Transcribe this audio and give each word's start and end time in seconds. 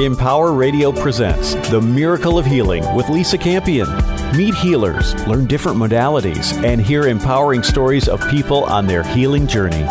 Empower 0.00 0.52
Radio 0.52 0.90
presents 0.90 1.54
The 1.68 1.78
Miracle 1.78 2.38
of 2.38 2.46
Healing 2.46 2.82
with 2.94 3.10
Lisa 3.10 3.36
Campion. 3.36 3.86
Meet 4.34 4.54
healers, 4.54 5.14
learn 5.26 5.46
different 5.46 5.76
modalities, 5.76 6.54
and 6.64 6.80
hear 6.80 7.08
empowering 7.08 7.62
stories 7.62 8.08
of 8.08 8.26
people 8.30 8.64
on 8.64 8.86
their 8.86 9.02
healing 9.02 9.46
journey. 9.46 9.82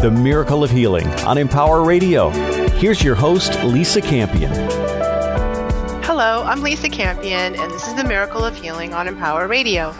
The 0.00 0.10
Miracle 0.10 0.64
of 0.64 0.70
Healing 0.70 1.06
on 1.26 1.36
Empower 1.36 1.84
Radio. 1.84 2.30
Here's 2.78 3.04
your 3.04 3.14
host, 3.14 3.62
Lisa 3.62 4.00
Campion. 4.00 4.50
Hello, 6.02 6.44
I'm 6.44 6.62
Lisa 6.62 6.88
Campion, 6.88 7.54
and 7.54 7.70
this 7.72 7.86
is 7.86 7.94
The 7.94 8.04
Miracle 8.04 8.42
of 8.42 8.56
Healing 8.56 8.94
on 8.94 9.06
Empower 9.06 9.46
Radio, 9.48 9.92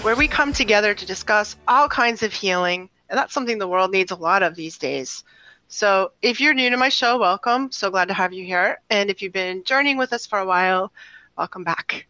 where 0.00 0.16
we 0.16 0.26
come 0.26 0.54
together 0.54 0.94
to 0.94 1.04
discuss 1.04 1.54
all 1.68 1.86
kinds 1.86 2.22
of 2.22 2.32
healing, 2.32 2.88
and 3.10 3.18
that's 3.18 3.34
something 3.34 3.58
the 3.58 3.68
world 3.68 3.90
needs 3.90 4.10
a 4.10 4.16
lot 4.16 4.42
of 4.42 4.54
these 4.54 4.78
days. 4.78 5.22
So, 5.68 6.12
if 6.22 6.40
you're 6.40 6.54
new 6.54 6.70
to 6.70 6.76
my 6.76 6.88
show, 6.88 7.18
welcome. 7.18 7.72
So 7.72 7.90
glad 7.90 8.06
to 8.08 8.14
have 8.14 8.32
you 8.32 8.44
here. 8.44 8.80
And 8.88 9.10
if 9.10 9.20
you've 9.20 9.32
been 9.32 9.64
journeying 9.64 9.96
with 9.98 10.12
us 10.12 10.24
for 10.24 10.38
a 10.38 10.46
while, 10.46 10.92
welcome 11.36 11.64
back. 11.64 12.06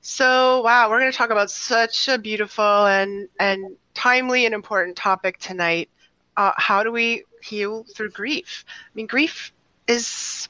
So, 0.00 0.62
wow, 0.62 0.88
we're 0.88 1.00
going 1.00 1.10
to 1.10 1.16
talk 1.16 1.30
about 1.30 1.50
such 1.50 2.08
a 2.08 2.18
beautiful 2.18 2.86
and 2.86 3.28
and 3.40 3.76
timely 3.94 4.46
and 4.46 4.54
important 4.54 4.96
topic 4.96 5.38
tonight. 5.38 5.90
Uh, 6.36 6.52
how 6.56 6.84
do 6.84 6.92
we 6.92 7.24
heal 7.42 7.84
through 7.94 8.10
grief? 8.10 8.64
I 8.68 8.90
mean, 8.94 9.08
grief 9.08 9.52
is 9.88 10.48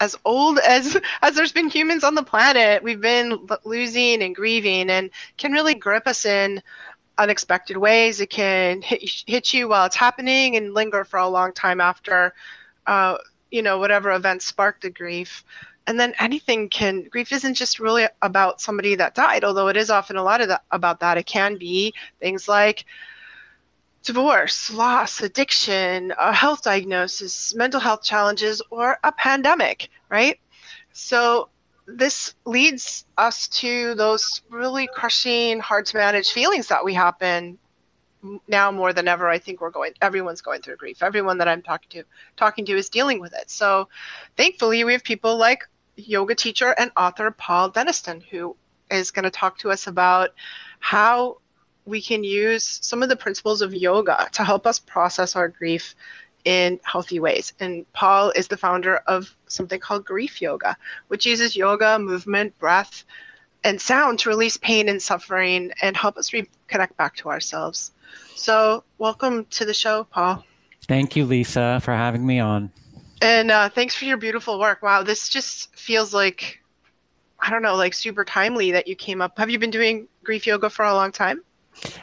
as 0.00 0.16
old 0.24 0.58
as 0.60 0.96
as 1.22 1.34
there's 1.34 1.52
been 1.52 1.68
humans 1.68 2.02
on 2.02 2.14
the 2.14 2.22
planet. 2.22 2.82
We've 2.82 3.00
been 3.00 3.46
losing 3.64 4.22
and 4.22 4.34
grieving, 4.34 4.88
and 4.88 5.10
can 5.36 5.52
really 5.52 5.74
grip 5.74 6.06
us 6.06 6.24
in 6.24 6.62
unexpected 7.18 7.76
ways. 7.76 8.20
It 8.20 8.30
can 8.30 8.80
hit, 8.80 9.24
hit 9.26 9.52
you 9.52 9.68
while 9.68 9.86
it's 9.86 9.96
happening 9.96 10.56
and 10.56 10.74
linger 10.74 11.04
for 11.04 11.18
a 11.18 11.28
long 11.28 11.52
time 11.52 11.80
after, 11.80 12.34
uh, 12.86 13.18
you 13.50 13.62
know, 13.62 13.78
whatever 13.78 14.12
event 14.12 14.42
sparked 14.42 14.82
the 14.82 14.90
grief. 14.90 15.44
And 15.86 15.98
then 15.98 16.14
anything 16.20 16.68
can, 16.68 17.04
grief 17.04 17.32
isn't 17.32 17.54
just 17.54 17.80
really 17.80 18.06
about 18.22 18.60
somebody 18.60 18.94
that 18.96 19.14
died, 19.14 19.42
although 19.42 19.68
it 19.68 19.76
is 19.76 19.90
often 19.90 20.16
a 20.16 20.22
lot 20.22 20.40
of 20.40 20.48
that, 20.48 20.62
about 20.70 21.00
that. 21.00 21.18
It 21.18 21.26
can 21.26 21.56
be 21.56 21.94
things 22.20 22.46
like 22.46 22.84
divorce, 24.02 24.70
loss, 24.70 25.20
addiction, 25.20 26.12
a 26.18 26.32
health 26.32 26.62
diagnosis, 26.62 27.54
mental 27.54 27.80
health 27.80 28.02
challenges, 28.02 28.62
or 28.70 28.98
a 29.02 29.12
pandemic, 29.12 29.88
right? 30.08 30.38
So 30.92 31.48
this 31.88 32.34
leads 32.44 33.06
us 33.16 33.48
to 33.48 33.94
those 33.94 34.42
really 34.50 34.88
crushing, 34.92 35.58
hard 35.58 35.86
to 35.86 35.96
manage 35.96 36.30
feelings 36.30 36.68
that 36.68 36.84
we 36.84 36.92
happen 36.92 37.58
now 38.46 38.70
more 38.70 38.92
than 38.92 39.08
ever. 39.08 39.28
I 39.28 39.38
think 39.38 39.60
we're 39.60 39.70
going, 39.70 39.92
everyone's 40.02 40.42
going 40.42 40.60
through 40.60 40.76
grief. 40.76 41.02
Everyone 41.02 41.38
that 41.38 41.48
I'm 41.48 41.62
talking 41.62 41.88
to, 41.90 42.04
talking 42.36 42.66
to 42.66 42.76
is 42.76 42.90
dealing 42.90 43.20
with 43.20 43.32
it. 43.32 43.50
So 43.50 43.88
thankfully, 44.36 44.84
we 44.84 44.92
have 44.92 45.02
people 45.02 45.38
like 45.38 45.64
yoga 45.96 46.34
teacher 46.34 46.74
and 46.78 46.90
author 46.96 47.30
Paul 47.30 47.70
Denniston, 47.70 48.22
who 48.22 48.54
is 48.90 49.10
going 49.10 49.24
to 49.24 49.30
talk 49.30 49.58
to 49.58 49.70
us 49.70 49.86
about 49.86 50.30
how 50.80 51.38
we 51.86 52.02
can 52.02 52.22
use 52.22 52.78
some 52.82 53.02
of 53.02 53.08
the 53.08 53.16
principles 53.16 53.62
of 53.62 53.72
yoga 53.74 54.28
to 54.32 54.44
help 54.44 54.66
us 54.66 54.78
process 54.78 55.34
our 55.34 55.48
grief 55.48 55.94
in 56.44 56.80
healthy 56.82 57.20
ways. 57.20 57.52
And 57.60 57.90
Paul 57.92 58.30
is 58.30 58.48
the 58.48 58.56
founder 58.56 58.96
of 59.06 59.34
something 59.46 59.80
called 59.80 60.04
Grief 60.04 60.40
Yoga, 60.40 60.76
which 61.08 61.26
uses 61.26 61.56
yoga, 61.56 61.98
movement, 61.98 62.58
breath, 62.58 63.04
and 63.64 63.80
sound 63.80 64.18
to 64.20 64.28
release 64.28 64.56
pain 64.56 64.88
and 64.88 65.02
suffering 65.02 65.72
and 65.82 65.96
help 65.96 66.16
us 66.16 66.30
reconnect 66.30 66.96
back 66.96 67.16
to 67.16 67.28
ourselves. 67.28 67.92
So, 68.34 68.84
welcome 68.98 69.44
to 69.46 69.64
the 69.64 69.74
show, 69.74 70.04
Paul. 70.04 70.44
Thank 70.86 71.16
you, 71.16 71.24
Lisa, 71.24 71.80
for 71.82 71.92
having 71.92 72.24
me 72.24 72.38
on. 72.38 72.70
And 73.20 73.50
uh, 73.50 73.68
thanks 73.68 73.94
for 73.94 74.04
your 74.04 74.16
beautiful 74.16 74.58
work. 74.58 74.82
Wow, 74.82 75.02
this 75.02 75.28
just 75.28 75.74
feels 75.76 76.14
like, 76.14 76.60
I 77.40 77.50
don't 77.50 77.62
know, 77.62 77.74
like 77.74 77.94
super 77.94 78.24
timely 78.24 78.70
that 78.72 78.86
you 78.86 78.94
came 78.94 79.20
up. 79.20 79.36
Have 79.38 79.50
you 79.50 79.58
been 79.58 79.70
doing 79.70 80.08
grief 80.22 80.46
yoga 80.46 80.70
for 80.70 80.84
a 80.84 80.94
long 80.94 81.10
time? 81.10 81.42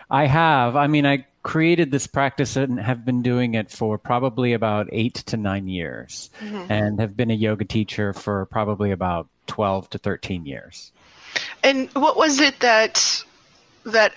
I 0.10 0.26
have. 0.26 0.76
I 0.76 0.88
mean, 0.88 1.06
I 1.06 1.26
created 1.46 1.92
this 1.92 2.08
practice 2.08 2.56
and 2.56 2.80
have 2.80 3.06
been 3.06 3.22
doing 3.22 3.54
it 3.54 3.70
for 3.70 4.00
probably 4.00 4.54
about 4.54 4.90
eight 4.92 5.14
to 5.14 5.38
nine 5.38 5.68
years 5.68 6.32
mm-hmm. 6.42 6.72
and 6.72 7.00
have 7.00 7.16
been 7.16 7.30
a 7.30 7.36
yoga 7.36 7.64
teacher 7.64 8.14
for 8.14 8.48
probably 8.48 8.90
about 8.90 9.28
12 9.46 9.92
to 9.92 10.00
13 10.00 10.48
years. 10.48 10.92
And 11.64 11.88
what 11.94 12.18
was 12.18 12.40
it 12.40 12.60
that 12.62 13.24
that 13.86 14.16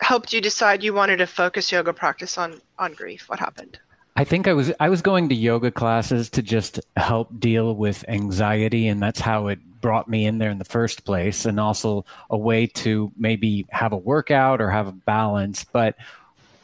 helped 0.00 0.32
you 0.32 0.40
decide 0.40 0.82
you 0.82 0.94
wanted 0.94 1.18
to 1.18 1.26
focus 1.26 1.70
yoga 1.70 1.92
practice 1.92 2.38
on 2.38 2.62
on 2.78 2.94
grief? 2.94 3.28
What 3.28 3.38
happened? 3.38 3.78
I 4.20 4.24
think 4.24 4.46
I 4.46 4.52
was 4.52 4.70
I 4.78 4.90
was 4.90 5.00
going 5.00 5.30
to 5.30 5.34
yoga 5.34 5.70
classes 5.70 6.28
to 6.30 6.42
just 6.42 6.78
help 6.94 7.40
deal 7.40 7.74
with 7.74 8.04
anxiety 8.06 8.86
and 8.86 9.02
that's 9.02 9.18
how 9.18 9.46
it 9.46 9.60
brought 9.80 10.08
me 10.10 10.26
in 10.26 10.36
there 10.36 10.50
in 10.50 10.58
the 10.58 10.64
first 10.66 11.06
place 11.06 11.46
and 11.46 11.58
also 11.58 12.04
a 12.28 12.36
way 12.36 12.66
to 12.66 13.10
maybe 13.16 13.64
have 13.70 13.94
a 13.94 13.96
workout 13.96 14.60
or 14.60 14.68
have 14.68 14.88
a 14.88 14.92
balance. 14.92 15.64
But 15.64 15.96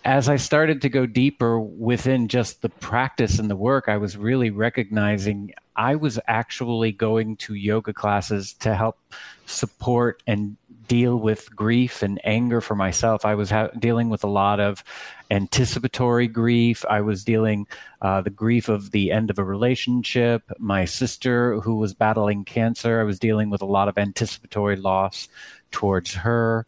as 0.05 0.29
I 0.29 0.37
started 0.37 0.83
to 0.83 0.91
go 0.91 1.07
deeper 1.07 1.59
within 1.59 2.29
just 2.29 2.61
the 2.61 2.69
practice 2.69 3.39
and 3.39 3.49
the 3.49 3.57
work, 3.57 3.89
I 3.89 3.97
was 3.97 4.19
really 4.19 4.51
recognizing 4.51 5.55
I 5.75 5.95
was 5.97 6.21
actually 6.29 6.93
going 6.93 7.37
to 7.37 7.55
yoga 7.55 7.95
classes 7.95 8.53
to 8.61 8.75
help 8.75 8.99
support 9.47 10.23
and 10.27 10.59
deal 10.89 11.17
with 11.17 11.55
grief 11.55 12.03
and 12.03 12.21
anger 12.25 12.61
for 12.61 12.75
myself. 12.75 13.25
I 13.25 13.35
was 13.35 13.51
ha- 13.51 13.71
dealing 13.79 14.09
with 14.09 14.25
a 14.25 14.29
lot 14.29 14.61
of 14.61 14.85
anticipatory 15.31 16.29
grief. 16.29 16.85
I 16.89 17.01
was 17.01 17.25
dealing 17.25 17.67
uh, 18.01 18.21
the 18.21 18.31
grief 18.31 18.69
of 18.69 18.91
the 18.91 19.11
end 19.13 19.31
of 19.31 19.39
a 19.39 19.45
relationship. 19.45 20.43
My 20.59 20.85
sister, 20.85 21.61
who 21.61 21.77
was 21.77 21.95
battling 21.95 22.45
cancer, 22.45 23.01
I 23.01 23.05
was 23.05 23.19
dealing 23.19 23.51
with 23.51 23.63
a 23.63 23.67
lot 23.67 23.89
of 23.89 23.99
anticipatory 23.99 24.77
loss 24.77 25.29
towards 25.71 26.15
her, 26.15 26.67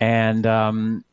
and 0.00 0.46
um, 0.46 1.04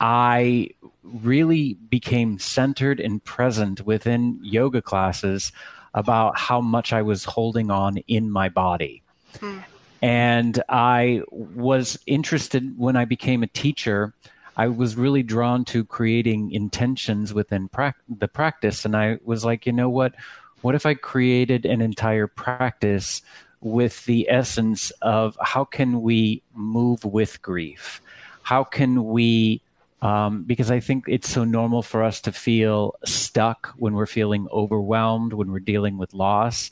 I 0.00 0.70
really 1.02 1.74
became 1.74 2.38
centered 2.38 3.00
and 3.00 3.22
present 3.24 3.86
within 3.86 4.38
yoga 4.42 4.82
classes 4.82 5.52
about 5.94 6.36
how 6.38 6.60
much 6.60 6.92
I 6.92 7.02
was 7.02 7.24
holding 7.24 7.70
on 7.70 7.98
in 8.08 8.30
my 8.30 8.48
body. 8.48 9.02
Hmm. 9.40 9.60
And 10.02 10.62
I 10.68 11.22
was 11.30 11.98
interested 12.06 12.78
when 12.78 12.96
I 12.96 13.06
became 13.06 13.42
a 13.42 13.46
teacher. 13.46 14.12
I 14.56 14.68
was 14.68 14.96
really 14.96 15.22
drawn 15.22 15.64
to 15.66 15.84
creating 15.84 16.52
intentions 16.52 17.34
within 17.34 17.68
pra- 17.68 17.94
the 18.08 18.28
practice. 18.28 18.84
And 18.84 18.96
I 18.96 19.18
was 19.24 19.44
like, 19.44 19.66
you 19.66 19.72
know 19.72 19.90
what? 19.90 20.14
What 20.62 20.74
if 20.74 20.86
I 20.86 20.94
created 20.94 21.66
an 21.66 21.80
entire 21.80 22.26
practice 22.26 23.22
with 23.60 24.04
the 24.04 24.28
essence 24.30 24.90
of 25.02 25.36
how 25.40 25.64
can 25.64 26.02
we 26.02 26.42
move 26.54 27.04
with 27.04 27.42
grief? 27.42 28.00
How 28.42 28.64
can 28.64 29.06
we 29.06 29.62
um, 30.04 30.42
because 30.42 30.70
I 30.70 30.80
think 30.80 31.04
it's 31.08 31.30
so 31.30 31.44
normal 31.44 31.80
for 31.80 32.02
us 32.02 32.20
to 32.22 32.32
feel 32.32 32.94
stuck 33.06 33.72
when 33.78 33.94
we're 33.94 34.04
feeling 34.04 34.46
overwhelmed, 34.52 35.32
when 35.32 35.50
we're 35.50 35.60
dealing 35.60 35.96
with 35.96 36.12
loss. 36.12 36.70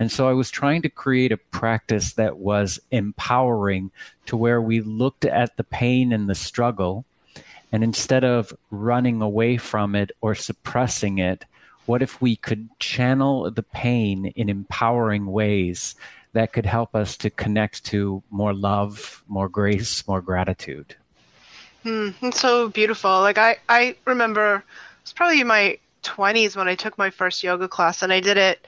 And 0.00 0.10
so 0.10 0.28
I 0.28 0.32
was 0.32 0.50
trying 0.50 0.82
to 0.82 0.88
create 0.88 1.30
a 1.30 1.36
practice 1.36 2.14
that 2.14 2.38
was 2.38 2.80
empowering 2.90 3.92
to 4.26 4.36
where 4.36 4.60
we 4.60 4.80
looked 4.80 5.24
at 5.24 5.56
the 5.56 5.62
pain 5.62 6.12
and 6.12 6.28
the 6.28 6.34
struggle. 6.34 7.04
And 7.72 7.82
instead 7.82 8.22
of 8.22 8.52
running 8.70 9.22
away 9.22 9.56
from 9.56 9.94
it 9.94 10.12
or 10.20 10.34
suppressing 10.34 11.18
it, 11.18 11.44
what 11.86 12.02
if 12.02 12.20
we 12.20 12.36
could 12.36 12.68
channel 12.78 13.50
the 13.50 13.62
pain 13.62 14.26
in 14.26 14.48
empowering 14.48 15.26
ways 15.26 15.94
that 16.32 16.52
could 16.52 16.66
help 16.66 16.94
us 16.94 17.16
to 17.18 17.30
connect 17.30 17.84
to 17.86 18.22
more 18.30 18.54
love, 18.54 19.24
more 19.26 19.48
grace, 19.48 20.06
more 20.06 20.20
gratitude? 20.20 20.94
It's 21.84 22.40
so 22.40 22.68
beautiful. 22.68 23.10
Like 23.20 23.38
I, 23.38 23.56
I 23.68 23.96
remember 24.04 24.62
it's 25.00 25.12
probably 25.12 25.42
my 25.42 25.78
20s 26.04 26.54
when 26.54 26.68
I 26.68 26.76
took 26.76 26.96
my 26.98 27.10
first 27.10 27.42
yoga 27.42 27.66
class, 27.66 28.02
and 28.02 28.12
I 28.12 28.20
did 28.20 28.36
it 28.36 28.66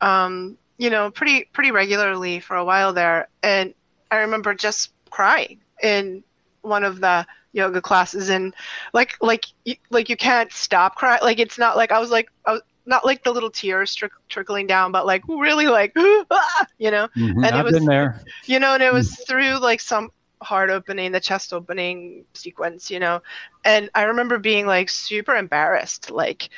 um, 0.00 0.56
you 0.78 0.90
know, 0.90 1.10
pretty 1.10 1.44
pretty 1.52 1.70
regularly 1.70 2.40
for 2.40 2.56
a 2.56 2.64
while 2.64 2.92
there. 2.92 3.28
And 3.42 3.74
I 4.10 4.18
remember 4.18 4.54
just 4.54 4.92
crying 5.10 5.58
in 5.82 6.22
one 6.62 6.84
of 6.84 7.00
the 7.00 7.26
yoga 7.56 7.80
classes, 7.80 8.28
and 8.28 8.54
like 8.92 9.16
like 9.20 9.46
like 9.90 10.08
you 10.08 10.16
can't 10.16 10.52
stop 10.52 10.94
crying. 10.94 11.20
Like 11.22 11.38
it's 11.38 11.58
not 11.58 11.76
like 11.76 11.90
I 11.90 11.98
was 11.98 12.10
like 12.10 12.30
I 12.44 12.52
was, 12.52 12.62
not 12.84 13.04
like 13.04 13.24
the 13.24 13.32
little 13.32 13.50
tears 13.50 13.94
tr- 13.94 14.06
trickling 14.28 14.66
down, 14.66 14.92
but 14.92 15.06
like 15.06 15.26
really 15.26 15.66
like 15.66 15.92
ah, 15.96 16.66
you 16.78 16.90
know. 16.90 17.08
Mm-hmm. 17.16 17.44
And 17.44 17.46
I've 17.46 17.60
it 17.60 17.64
was 17.64 17.72
been 17.74 17.86
there. 17.86 18.20
You 18.44 18.60
know, 18.60 18.74
and 18.74 18.82
it 18.82 18.92
was 18.92 19.10
mm. 19.10 19.26
through 19.26 19.58
like 19.58 19.80
some 19.80 20.10
heart 20.42 20.70
opening, 20.70 21.12
the 21.12 21.20
chest 21.20 21.52
opening 21.52 22.24
sequence, 22.34 22.90
you 22.90 23.00
know. 23.00 23.22
And 23.64 23.90
I 23.94 24.04
remember 24.04 24.38
being 24.38 24.66
like 24.66 24.88
super 24.88 25.34
embarrassed, 25.34 26.10
like 26.10 26.50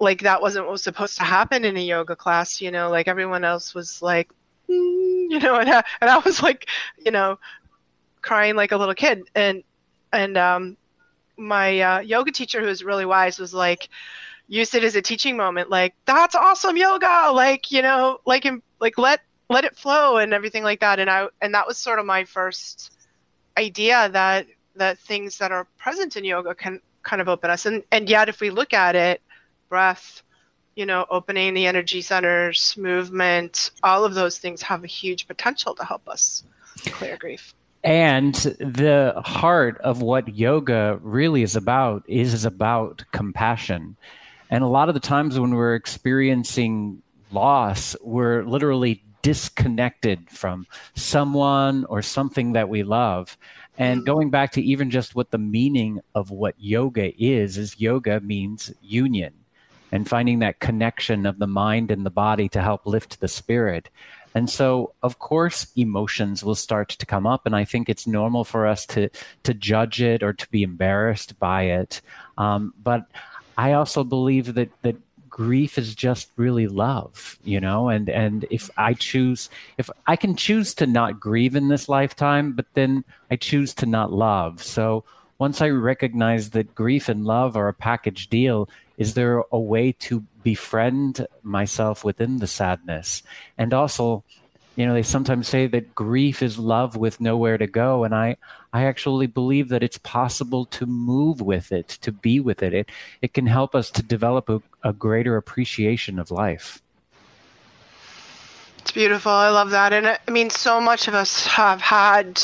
like 0.00 0.22
that 0.22 0.42
wasn't 0.42 0.64
what 0.64 0.72
was 0.72 0.82
supposed 0.82 1.16
to 1.16 1.24
happen 1.24 1.64
in 1.64 1.76
a 1.76 1.80
yoga 1.80 2.16
class 2.16 2.60
you 2.60 2.70
know 2.70 2.90
like 2.90 3.06
everyone 3.08 3.44
else 3.44 3.74
was 3.74 4.02
like 4.02 4.28
mm, 4.68 5.30
you 5.30 5.38
know 5.38 5.54
and 5.60 5.70
I, 5.70 5.84
and 6.00 6.10
I 6.10 6.18
was 6.18 6.42
like 6.42 6.68
you 6.98 7.10
know 7.10 7.38
crying 8.22 8.56
like 8.56 8.72
a 8.72 8.76
little 8.76 8.94
kid 8.94 9.28
and 9.34 9.62
and 10.14 10.36
um 10.36 10.76
my 11.36 11.80
uh, 11.80 11.98
yoga 12.00 12.30
teacher 12.30 12.60
who 12.60 12.66
was 12.66 12.84
really 12.84 13.04
wise 13.04 13.38
was 13.38 13.52
like 13.52 13.88
used 14.46 14.74
it 14.74 14.84
as 14.84 14.94
a 14.94 15.02
teaching 15.02 15.36
moment 15.36 15.68
like 15.68 15.94
that's 16.06 16.34
awesome 16.34 16.76
yoga 16.76 17.30
like 17.32 17.70
you 17.72 17.82
know 17.82 18.18
like 18.24 18.46
like 18.80 18.96
let 18.98 19.20
let 19.50 19.64
it 19.64 19.76
flow 19.76 20.18
and 20.18 20.32
everything 20.32 20.62
like 20.62 20.80
that 20.80 20.98
and 21.00 21.10
i 21.10 21.26
and 21.42 21.54
that 21.54 21.66
was 21.66 21.76
sort 21.76 21.98
of 21.98 22.06
my 22.06 22.24
first 22.24 22.96
idea 23.58 24.08
that 24.10 24.46
that 24.76 24.98
things 24.98 25.38
that 25.38 25.50
are 25.50 25.66
present 25.76 26.16
in 26.16 26.24
yoga 26.24 26.54
can 26.54 26.80
kind 27.02 27.20
of 27.20 27.28
open 27.28 27.50
us 27.50 27.66
and 27.66 27.82
and 27.90 28.08
yet 28.08 28.28
if 28.28 28.40
we 28.40 28.50
look 28.50 28.72
at 28.72 28.94
it 28.94 29.20
breath, 29.74 30.22
you 30.76 30.86
know, 30.86 31.04
opening 31.10 31.52
the 31.52 31.66
energy 31.66 32.00
centers, 32.00 32.76
movement, 32.76 33.72
all 33.82 34.04
of 34.04 34.14
those 34.14 34.38
things 34.38 34.62
have 34.62 34.84
a 34.84 34.86
huge 34.86 35.26
potential 35.26 35.74
to 35.74 35.84
help 35.84 36.08
us 36.08 36.44
clear 36.92 37.16
grief. 37.16 37.54
And 37.84 38.34
the 38.34 39.20
heart 39.24 39.78
of 39.82 40.00
what 40.00 40.34
yoga 40.34 40.98
really 41.02 41.42
is 41.42 41.54
about 41.54 42.02
is 42.08 42.46
about 42.46 43.04
compassion. 43.12 43.96
And 44.50 44.64
a 44.64 44.68
lot 44.68 44.88
of 44.88 44.94
the 44.94 45.00
times 45.00 45.38
when 45.38 45.54
we're 45.54 45.74
experiencing 45.74 47.02
loss, 47.30 47.94
we're 48.00 48.42
literally 48.44 49.04
disconnected 49.20 50.30
from 50.30 50.66
someone 50.94 51.84
or 51.86 52.00
something 52.00 52.54
that 52.54 52.70
we 52.70 52.82
love. 52.82 53.36
And 53.76 54.00
mm. 54.00 54.06
going 54.06 54.30
back 54.30 54.52
to 54.52 54.62
even 54.62 54.90
just 54.90 55.14
what 55.14 55.30
the 55.30 55.38
meaning 55.38 56.00
of 56.14 56.30
what 56.30 56.54
yoga 56.58 57.12
is, 57.22 57.58
is 57.58 57.80
yoga 57.80 58.20
means 58.20 58.72
union 58.80 59.34
and 59.92 60.08
finding 60.08 60.38
that 60.40 60.58
connection 60.58 61.26
of 61.26 61.38
the 61.38 61.46
mind 61.46 61.90
and 61.90 62.04
the 62.04 62.10
body 62.10 62.48
to 62.48 62.62
help 62.62 62.86
lift 62.86 63.20
the 63.20 63.28
spirit. 63.28 63.90
And 64.34 64.50
so, 64.50 64.92
of 65.02 65.18
course, 65.20 65.68
emotions 65.76 66.42
will 66.42 66.56
start 66.56 66.88
to 66.90 67.06
come 67.06 67.26
up, 67.26 67.46
and 67.46 67.54
I 67.54 67.64
think 67.64 67.88
it's 67.88 68.06
normal 68.06 68.44
for 68.44 68.66
us 68.66 68.84
to 68.86 69.08
to 69.44 69.54
judge 69.54 70.02
it 70.02 70.22
or 70.22 70.32
to 70.32 70.48
be 70.50 70.62
embarrassed 70.62 71.38
by 71.38 71.62
it. 71.64 72.00
Um, 72.36 72.74
but 72.82 73.06
I 73.56 73.72
also 73.72 74.02
believe 74.02 74.54
that 74.54 74.70
that 74.82 74.96
grief 75.30 75.78
is 75.78 75.96
just 75.96 76.30
really 76.36 76.68
love, 76.68 77.38
you 77.44 77.60
know. 77.60 77.88
And 77.88 78.08
and 78.08 78.44
if 78.50 78.70
I 78.76 78.94
choose, 78.94 79.50
if 79.78 79.88
I 80.06 80.16
can 80.16 80.36
choose 80.36 80.74
to 80.74 80.86
not 80.86 81.20
grieve 81.20 81.56
in 81.56 81.68
this 81.68 81.88
lifetime, 81.88 82.52
but 82.52 82.66
then 82.74 83.04
I 83.30 83.36
choose 83.36 83.74
to 83.74 83.86
not 83.86 84.12
love. 84.12 84.62
So 84.62 85.04
once 85.38 85.60
I 85.60 85.68
recognize 85.70 86.50
that 86.50 86.74
grief 86.74 87.08
and 87.08 87.24
love 87.24 87.56
are 87.56 87.68
a 87.68 87.74
package 87.74 88.28
deal, 88.28 88.68
is 88.96 89.14
there 89.14 89.42
a 89.50 89.58
way 89.58 89.92
to 89.92 90.20
befriend 90.42 91.26
myself 91.42 92.04
within 92.04 92.38
the 92.38 92.46
sadness? 92.46 93.22
And 93.58 93.74
also 93.74 94.24
you 94.76 94.86
know 94.86 94.94
they 94.94 95.02
sometimes 95.02 95.46
say 95.46 95.66
that 95.66 95.94
grief 95.94 96.42
is 96.42 96.58
love 96.58 96.96
with 96.96 97.20
nowhere 97.20 97.56
to 97.56 97.66
go 97.66 98.02
and 98.02 98.14
i 98.14 98.36
i 98.72 98.84
actually 98.84 99.26
believe 99.26 99.68
that 99.68 99.82
it's 99.84 99.98
possible 99.98 100.64
to 100.66 100.84
move 100.84 101.40
with 101.40 101.70
it 101.70 101.88
to 101.88 102.12
be 102.12 102.40
with 102.40 102.62
it. 102.62 102.74
It, 102.74 102.90
it 103.22 103.34
can 103.34 103.46
help 103.46 103.74
us 103.74 103.90
to 103.92 104.02
develop 104.02 104.48
a, 104.48 104.62
a 104.82 104.92
greater 104.92 105.36
appreciation 105.36 106.18
of 106.18 106.30
life. 106.30 106.82
It's 108.78 108.92
beautiful. 108.92 109.32
I 109.32 109.48
love 109.48 109.70
that. 109.70 109.92
And 109.92 110.06
uh, 110.06 110.18
i 110.26 110.30
mean 110.30 110.50
so 110.50 110.80
much 110.80 111.08
of 111.08 111.14
us 111.14 111.46
have 111.46 111.80
had 111.80 112.40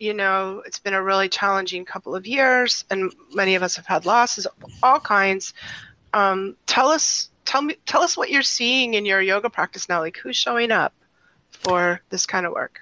you 0.00 0.14
know, 0.14 0.62
it's 0.66 0.78
been 0.78 0.94
a 0.94 1.02
really 1.02 1.28
challenging 1.28 1.84
couple 1.84 2.16
of 2.16 2.26
years, 2.26 2.84
and 2.90 3.12
many 3.34 3.54
of 3.54 3.62
us 3.62 3.76
have 3.76 3.86
had 3.86 4.06
losses, 4.06 4.46
of 4.46 4.52
all 4.82 4.98
kinds. 4.98 5.52
Um, 6.14 6.56
tell 6.66 6.88
us, 6.88 7.28
tell 7.44 7.62
me, 7.62 7.76
tell 7.84 8.02
us 8.02 8.16
what 8.16 8.30
you're 8.30 8.42
seeing 8.42 8.94
in 8.94 9.04
your 9.04 9.20
yoga 9.20 9.50
practice 9.50 9.88
now. 9.88 10.00
Like, 10.00 10.16
who's 10.16 10.36
showing 10.36 10.72
up 10.72 10.94
for 11.50 12.00
this 12.08 12.24
kind 12.24 12.46
of 12.46 12.52
work? 12.52 12.80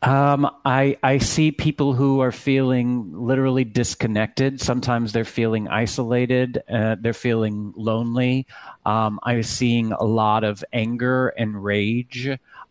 Um, 0.00 0.48
I 0.64 0.96
I 1.02 1.18
see 1.18 1.50
people 1.50 1.92
who 1.92 2.20
are 2.20 2.30
feeling 2.30 3.10
literally 3.12 3.64
disconnected. 3.64 4.60
Sometimes 4.60 5.12
they're 5.12 5.24
feeling 5.24 5.66
isolated. 5.66 6.62
Uh, 6.72 6.96
they're 7.00 7.12
feeling 7.12 7.72
lonely. 7.76 8.46
Um, 8.86 9.18
I'm 9.24 9.42
seeing 9.42 9.90
a 9.92 10.04
lot 10.04 10.44
of 10.44 10.62
anger 10.72 11.28
and 11.30 11.64
rage. 11.64 12.28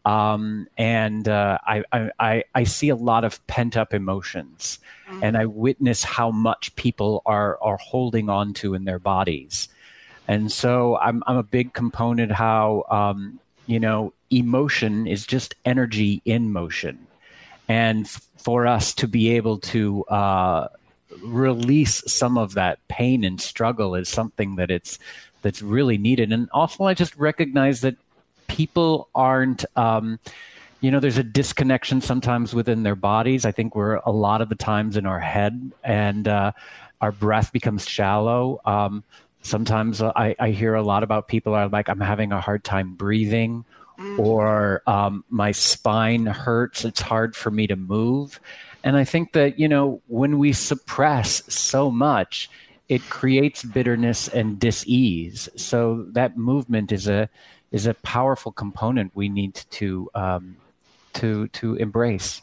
Um, 0.07 0.69
and 0.77 1.27
uh, 1.27 1.57
I, 1.67 1.83
I, 2.17 2.43
I 2.55 2.63
see 2.63 2.87
a 2.87 2.95
lot 2.95 3.25
of 3.25 3.45
pent 3.47 3.75
up 3.75 3.93
emotions, 3.93 4.79
mm-hmm. 5.05 5.21
and 5.21 5.35
I 5.35 5.47
witness 5.47 6.01
how 6.01 6.31
much 6.31 6.73
people 6.77 7.21
are 7.25 7.61
are 7.61 7.75
holding 7.75 8.29
on 8.29 8.53
to 8.53 8.73
in 8.73 8.85
their 8.85 8.99
bodies, 8.99 9.67
and 10.25 10.49
so 10.49 10.95
I'm 10.99 11.23
I'm 11.27 11.35
a 11.35 11.43
big 11.43 11.73
component 11.73 12.31
how 12.31 12.85
um, 12.89 13.41
you 13.65 13.81
know 13.81 14.13
emotion 14.29 15.07
is 15.07 15.27
just 15.27 15.55
energy 15.65 16.21
in 16.23 16.53
motion, 16.53 17.05
and 17.67 18.05
f- 18.05 18.25
for 18.37 18.65
us 18.65 18.93
to 18.93 19.09
be 19.09 19.31
able 19.31 19.57
to 19.57 20.05
uh, 20.05 20.69
release 21.21 22.01
some 22.07 22.37
of 22.37 22.53
that 22.53 22.79
pain 22.87 23.25
and 23.25 23.41
struggle 23.41 23.93
is 23.93 24.07
something 24.07 24.55
that 24.55 24.71
it's 24.71 24.99
that's 25.41 25.61
really 25.61 25.97
needed, 25.97 26.31
and 26.31 26.49
also 26.53 26.85
I 26.85 26.93
just 26.93 27.13
recognize 27.17 27.81
that 27.81 27.97
people 28.57 29.07
aren't. 29.13 29.63
Um, 29.75 30.19
you 30.81 30.91
know, 30.91 30.99
there's 30.99 31.17
a 31.17 31.23
disconnection 31.23 32.01
sometimes 32.01 32.53
within 32.53 32.83
their 32.83 32.95
bodies. 32.95 33.45
I 33.45 33.51
think 33.51 33.75
we're 33.75 33.95
a 33.97 34.11
lot 34.11 34.41
of 34.41 34.49
the 34.49 34.55
times 34.55 34.97
in 34.97 35.05
our 35.05 35.19
head, 35.19 35.71
and 35.83 36.27
uh, 36.27 36.51
our 37.01 37.11
breath 37.11 37.51
becomes 37.51 37.87
shallow. 37.87 38.59
Um, 38.65 39.03
sometimes 39.41 40.01
I, 40.01 40.35
I, 40.39 40.49
hear 40.51 40.75
a 40.75 40.83
lot 40.83 41.03
about 41.03 41.27
people 41.27 41.53
are 41.55 41.67
like, 41.67 41.89
I'm 41.89 41.99
having 41.99 42.31
a 42.31 42.41
hard 42.41 42.63
time 42.63 42.93
breathing, 42.93 43.65
mm. 43.99 44.19
or 44.19 44.83
um, 44.87 45.23
my 45.29 45.51
spine 45.51 46.25
hurts. 46.25 46.85
It's 46.85 47.01
hard 47.01 47.35
for 47.35 47.49
me 47.49 47.65
to 47.67 47.75
move. 47.75 48.39
And 48.83 48.97
I 48.97 49.03
think 49.03 49.33
that, 49.33 49.59
you 49.59 49.67
know, 49.67 50.01
when 50.07 50.37
we 50.37 50.53
suppress 50.53 51.41
so 51.53 51.89
much, 51.89 52.49
it 52.87 53.01
creates 53.09 53.63
bitterness 53.63 54.27
and 54.27 54.59
dis-ease. 54.59 55.49
So 55.55 56.05
that 56.11 56.37
movement 56.37 56.91
is 56.91 57.07
a 57.07 57.29
is 57.71 57.85
a 57.85 57.93
powerful 57.95 58.51
component 58.51 59.15
we 59.15 59.29
need 59.29 59.55
to 59.71 60.09
um, 60.15 60.57
to 61.13 61.47
to 61.49 61.75
embrace. 61.75 62.41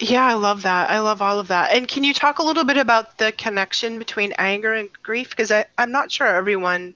Yeah, 0.00 0.24
I 0.24 0.34
love 0.34 0.62
that. 0.62 0.90
I 0.90 0.98
love 0.98 1.22
all 1.22 1.38
of 1.38 1.48
that. 1.48 1.72
And 1.72 1.86
can 1.86 2.02
you 2.02 2.12
talk 2.12 2.38
a 2.38 2.42
little 2.42 2.64
bit 2.64 2.76
about 2.76 3.18
the 3.18 3.30
connection 3.32 3.98
between 3.98 4.32
anger 4.38 4.74
and 4.74 4.88
grief? 5.02 5.30
Because 5.30 5.52
I'm 5.78 5.92
not 5.92 6.10
sure 6.10 6.26
everyone 6.26 6.94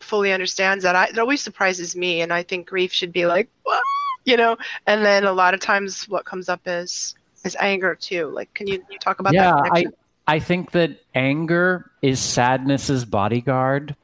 fully 0.00 0.32
understands 0.32 0.82
that. 0.84 0.96
I, 0.96 1.06
it 1.06 1.18
always 1.18 1.42
surprises 1.42 1.94
me, 1.94 2.22
and 2.22 2.32
I 2.32 2.42
think 2.42 2.68
grief 2.68 2.92
should 2.92 3.12
be 3.12 3.26
like, 3.26 3.48
you 4.24 4.36
know. 4.36 4.56
And 4.86 5.04
then 5.04 5.24
a 5.24 5.32
lot 5.32 5.52
of 5.52 5.60
times, 5.60 6.08
what 6.08 6.24
comes 6.24 6.48
up 6.48 6.60
is 6.66 7.14
is 7.44 7.56
anger 7.60 7.94
too. 7.94 8.28
Like, 8.28 8.52
can 8.54 8.66
you, 8.66 8.82
you 8.90 8.98
talk 8.98 9.20
about 9.20 9.34
yeah, 9.34 9.52
that? 9.52 9.62
Yeah, 9.64 9.88
I 10.26 10.36
I 10.36 10.38
think 10.38 10.72
that 10.72 10.98
anger 11.14 11.90
is 12.02 12.18
sadness's 12.18 13.04
bodyguard. 13.04 13.94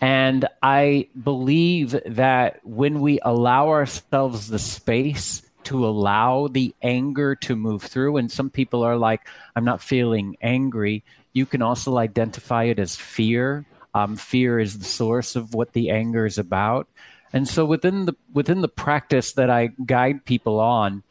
And 0.00 0.48
I 0.62 1.08
believe 1.22 1.94
that 2.06 2.60
when 2.64 3.00
we 3.00 3.20
allow 3.22 3.68
ourselves 3.68 4.48
the 4.48 4.58
space 4.58 5.42
to 5.64 5.86
allow 5.86 6.48
the 6.48 6.74
anger 6.82 7.34
to 7.36 7.54
move 7.54 7.82
through, 7.82 8.16
and 8.16 8.32
some 8.32 8.48
people 8.48 8.82
are 8.82 8.96
like, 8.96 9.28
I'm 9.54 9.64
not 9.64 9.82
feeling 9.82 10.36
angry, 10.40 11.04
you 11.32 11.44
can 11.44 11.60
also 11.60 11.98
identify 11.98 12.64
it 12.64 12.78
as 12.78 12.96
fear. 12.96 13.66
Um, 13.94 14.16
fear 14.16 14.58
is 14.58 14.78
the 14.78 14.84
source 14.84 15.36
of 15.36 15.54
what 15.54 15.72
the 15.74 15.90
anger 15.90 16.24
is 16.24 16.38
about. 16.38 16.88
And 17.32 17.46
so 17.46 17.64
within 17.64 18.06
the 18.06 18.16
within 18.32 18.60
the 18.60 18.68
practice 18.68 19.32
that 19.32 19.50
I 19.50 19.70
guide 19.86 20.24
people 20.24 20.58
on, 20.58 21.02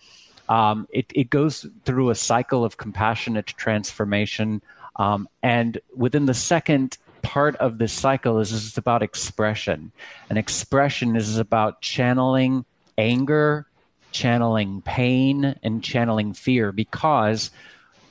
um, 0.49 0.87
it, 0.91 1.05
it 1.15 1.29
goes 1.29 1.65
through 1.85 2.09
a 2.09 2.15
cycle 2.15 2.65
of 2.65 2.77
compassionate 2.77 3.47
transformation. 3.47 4.61
Um, 4.95 5.29
and 5.41 5.79
within 5.95 6.25
the 6.25 6.33
second 6.33 6.97
part 7.21 7.55
of 7.57 7.77
this 7.77 7.93
cycle 7.93 8.39
is, 8.39 8.51
is 8.51 8.77
about 8.77 9.03
expression. 9.03 9.91
And 10.29 10.37
expression 10.37 11.15
is 11.15 11.37
about 11.37 11.81
channeling 11.81 12.65
anger, 12.97 13.67
channeling 14.11 14.81
pain, 14.81 15.55
and 15.63 15.83
channeling 15.83 16.33
fear 16.33 16.71
because 16.71 17.51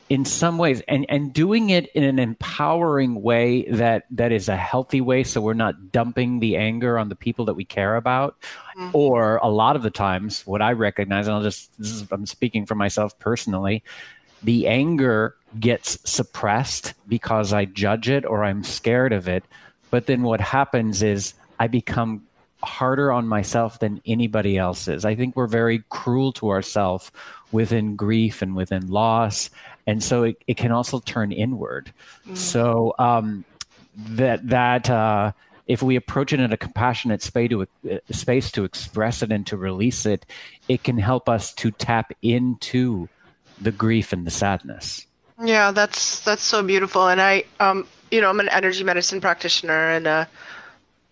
in 0.08 0.24
some 0.24 0.56
ways 0.56 0.82
and, 0.88 1.04
and 1.08 1.32
doing 1.32 1.70
it 1.70 1.88
in 1.88 2.02
an 2.02 2.18
empowering 2.18 3.20
way 3.22 3.62
that 3.70 4.04
that 4.10 4.32
is 4.32 4.48
a 4.48 4.56
healthy 4.56 5.00
way 5.00 5.22
so 5.22 5.40
we're 5.40 5.52
not 5.52 5.92
dumping 5.92 6.40
the 6.40 6.56
anger 6.56 6.98
on 6.98 7.08
the 7.08 7.14
people 7.14 7.44
that 7.44 7.54
we 7.54 7.64
care 7.64 7.96
about 7.96 8.36
mm-hmm. 8.76 8.90
or 8.94 9.36
a 9.36 9.48
lot 9.48 9.76
of 9.76 9.82
the 9.82 9.90
times 9.90 10.46
what 10.46 10.62
i 10.62 10.72
recognize 10.72 11.26
and 11.26 11.36
i'll 11.36 11.42
just 11.42 11.70
is, 11.78 12.06
i'm 12.10 12.26
speaking 12.26 12.64
for 12.64 12.74
myself 12.74 13.18
personally 13.18 13.82
the 14.42 14.66
anger 14.66 15.34
gets 15.58 15.98
suppressed 16.08 16.94
because 17.06 17.52
i 17.52 17.64
judge 17.64 18.08
it 18.08 18.24
or 18.24 18.44
i'm 18.44 18.62
scared 18.62 19.12
of 19.12 19.28
it 19.28 19.44
but 19.90 20.06
then 20.06 20.22
what 20.22 20.40
happens 20.40 21.02
is 21.02 21.34
i 21.58 21.66
become 21.66 22.22
harder 22.62 23.12
on 23.12 23.26
myself 23.26 23.78
than 23.78 24.00
anybody 24.04 24.58
else 24.58 24.88
is 24.88 25.04
i 25.04 25.14
think 25.14 25.34
we're 25.36 25.46
very 25.46 25.82
cruel 25.88 26.32
to 26.32 26.50
ourselves 26.50 27.10
within 27.52 27.96
grief 27.96 28.42
and 28.42 28.54
within 28.54 28.86
loss 28.88 29.48
and 29.88 30.04
so 30.04 30.24
it, 30.24 30.36
it 30.46 30.58
can 30.58 30.70
also 30.70 31.00
turn 31.00 31.32
inward. 31.32 31.90
Mm. 32.28 32.36
So 32.36 32.94
um, 32.98 33.46
that 33.96 34.46
that 34.46 34.90
uh, 34.90 35.32
if 35.66 35.82
we 35.82 35.96
approach 35.96 36.34
it 36.34 36.40
in 36.40 36.52
a 36.52 36.58
compassionate 36.58 37.22
space 37.22 37.48
to 37.48 37.62
uh, 37.62 37.66
space 38.10 38.52
to 38.52 38.64
express 38.64 39.22
it 39.22 39.32
and 39.32 39.46
to 39.46 39.56
release 39.56 40.04
it, 40.04 40.26
it 40.68 40.84
can 40.84 40.98
help 40.98 41.26
us 41.26 41.54
to 41.54 41.70
tap 41.70 42.12
into 42.20 43.08
the 43.60 43.72
grief 43.72 44.12
and 44.12 44.26
the 44.26 44.30
sadness. 44.30 45.06
Yeah, 45.42 45.70
that's 45.70 46.20
that's 46.20 46.42
so 46.42 46.62
beautiful. 46.62 47.08
And 47.08 47.20
I, 47.20 47.44
um, 47.60 47.86
you 48.10 48.20
know, 48.20 48.30
I'm 48.30 48.40
an 48.40 48.48
energy 48.48 48.82
medicine 48.82 49.20
practitioner 49.20 49.90
and 49.90 50.06
a 50.06 50.28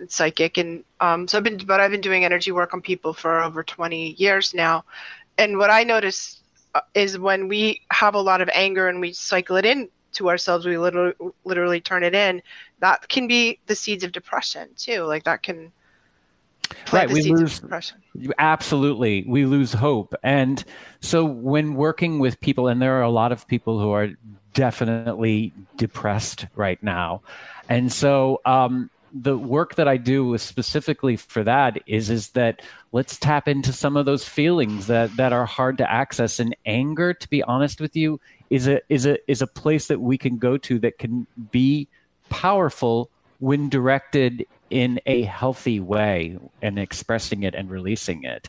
psychic, 0.08 0.58
and 0.58 0.84
um, 1.00 1.28
so 1.28 1.38
I've 1.38 1.44
been, 1.44 1.58
but 1.58 1.80
I've 1.80 1.90
been 1.90 2.00
doing 2.00 2.24
energy 2.24 2.52
work 2.52 2.74
on 2.74 2.80
people 2.80 3.12
for 3.14 3.42
over 3.42 3.62
20 3.62 4.12
years 4.12 4.52
now. 4.52 4.84
And 5.38 5.58
what 5.58 5.70
I 5.70 5.84
notice 5.84 6.40
uh, 6.74 6.80
is 6.94 7.18
when 7.18 7.48
we 7.48 7.82
have 7.90 8.14
a 8.14 8.20
lot 8.20 8.40
of 8.40 8.50
anger 8.52 8.88
and 8.88 9.00
we 9.00 9.12
cycle 9.12 9.56
it 9.56 9.64
in 9.64 9.88
to 10.12 10.30
ourselves 10.30 10.64
we 10.64 10.78
literally 10.78 11.12
literally 11.44 11.80
turn 11.80 12.02
it 12.02 12.14
in 12.14 12.40
that 12.78 13.06
can 13.08 13.28
be 13.28 13.58
the 13.66 13.74
seeds 13.74 14.02
of 14.02 14.12
depression 14.12 14.68
too 14.76 15.02
like 15.02 15.24
that 15.24 15.42
can 15.42 15.70
right 16.92 17.11
we 17.11 17.23
lose 17.23 17.61
absolutely. 18.38 19.25
We 19.26 19.46
lose 19.46 19.73
hope. 19.73 20.14
And 20.23 20.62
so 21.00 21.25
when 21.25 21.75
working 21.75 22.18
with 22.18 22.40
people 22.40 22.68
and 22.68 22.80
there 22.80 22.99
are 22.99 23.02
a 23.02 23.11
lot 23.11 23.32
of 23.32 23.46
people 23.46 23.80
who 23.80 23.90
are 23.90 24.08
definitely 24.54 25.52
depressed 25.76 26.46
right 26.54 26.82
now. 26.82 27.23
And 27.68 27.92
so 27.92 28.40
um, 28.46 28.90
the 29.12 29.37
work 29.37 29.75
that 29.75 29.88
I 29.88 29.96
do 29.96 30.37
specifically 30.38 31.16
for 31.16 31.44
that 31.44 31.78
is 31.87 32.11
is 32.11 32.30
that 32.30 32.62
let's 32.92 33.18
tap 33.18 33.49
into 33.49 33.73
some 33.73 33.96
of 33.96 34.06
those 34.06 34.26
feelings 34.26 34.87
that 34.87 35.14
that 35.16 35.32
are 35.32 35.46
hard 35.46 35.78
to 35.78 35.90
access. 35.90 36.38
And 36.38 36.56
anger, 36.64 37.12
to 37.14 37.28
be 37.28 37.42
honest 37.42 37.80
with 37.80 37.96
you, 37.96 38.20
is 38.50 38.66
a 38.66 38.80
is 38.88 39.06
a 39.06 39.18
is 39.30 39.42
a 39.42 39.46
place 39.46 39.88
that 39.88 40.00
we 40.00 40.18
can 40.18 40.38
go 40.38 40.56
to 40.58 40.78
that 40.80 40.99
can 40.99 41.26
be 41.50 41.88
powerful 42.28 43.11
when 43.38 43.68
directed 43.68 44.46
in 44.70 45.00
a 45.06 45.23
healthy 45.23 45.80
way 45.80 46.38
and 46.62 46.78
expressing 46.78 47.42
it 47.42 47.54
and 47.54 47.70
releasing 47.70 48.25
it. 48.25 48.49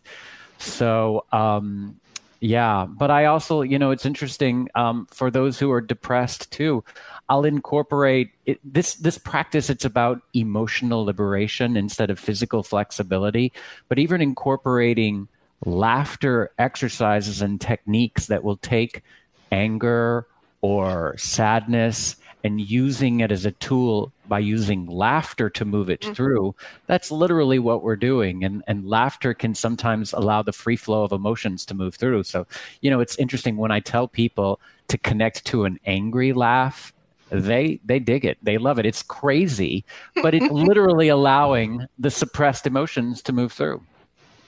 So 0.58 1.26
um, 1.32 2.00
yeah, 2.40 2.86
but 2.88 3.10
I 3.10 3.26
also, 3.26 3.62
you 3.62 3.80
know, 3.80 3.92
it's 3.92 4.06
interesting 4.06 4.70
um, 4.76 5.08
for 5.10 5.32
those 5.32 5.58
who 5.58 5.72
are 5.72 5.82
depressed 5.82 6.52
too. 6.52 6.84
I'll 7.30 7.46
incorporate 7.46 8.32
it, 8.46 8.60
this 8.64 8.96
this 8.96 9.18
practice. 9.18 9.70
It's 9.70 9.86
about 9.86 10.22
emotional 10.34 11.04
liberation 11.04 11.76
instead 11.76 12.10
of 12.10 12.20
physical 12.20 12.64
flexibility, 12.64 13.54
but 13.90 14.00
even 14.00 14.22
incorporating 14.22 15.28
laughter 15.66 16.52
exercises 16.60 17.42
and 17.42 17.60
techniques 17.60 18.28
that 18.28 18.44
will 18.44 18.58
take 18.58 19.04
anger 19.52 20.28
or 20.62 21.16
sadness 21.18 22.16
and 22.48 22.62
using 22.62 23.20
it 23.20 23.32
as 23.32 23.46
a 23.46 23.52
tool 23.52 24.12
by 24.28 24.40
using 24.40 24.88
laughter 24.88 25.50
to 25.50 25.66
move 25.66 25.90
it 25.90 26.02
mm-hmm. 26.02 26.14
through 26.14 26.56
that's 26.88 27.12
literally 27.12 27.60
what 27.60 27.84
we're 27.84 27.98
doing. 27.98 28.44
And 28.44 28.64
and 28.68 28.88
laughter 28.88 29.34
can 29.34 29.54
sometimes 29.54 30.14
allow 30.14 30.42
the 30.42 30.54
free 30.54 30.78
flow 30.78 31.04
of 31.04 31.12
emotions 31.12 31.66
to 31.66 31.76
move 31.76 31.96
through. 31.96 32.24
So 32.24 32.48
you 32.82 32.90
know 32.90 33.02
it's 33.02 33.18
interesting 33.18 33.58
when 33.58 33.72
i 33.72 33.80
tell 33.80 34.08
people 34.08 34.60
to 34.88 34.98
connect 34.98 35.46
to 35.46 35.66
an 35.66 35.78
angry 35.86 36.32
laugh 36.34 36.94
they 37.30 37.82
they 37.84 38.00
dig 38.00 38.24
it. 38.24 38.38
They 38.42 38.58
love 38.58 38.80
it. 38.80 38.86
It's 38.86 39.04
crazy 39.04 39.84
but 40.24 40.34
it's 40.34 40.52
literally 40.70 41.10
allowing 41.10 41.86
the 42.00 42.10
suppressed 42.10 42.66
emotions 42.66 43.22
to 43.24 43.34
move 43.34 43.52
through 43.52 43.84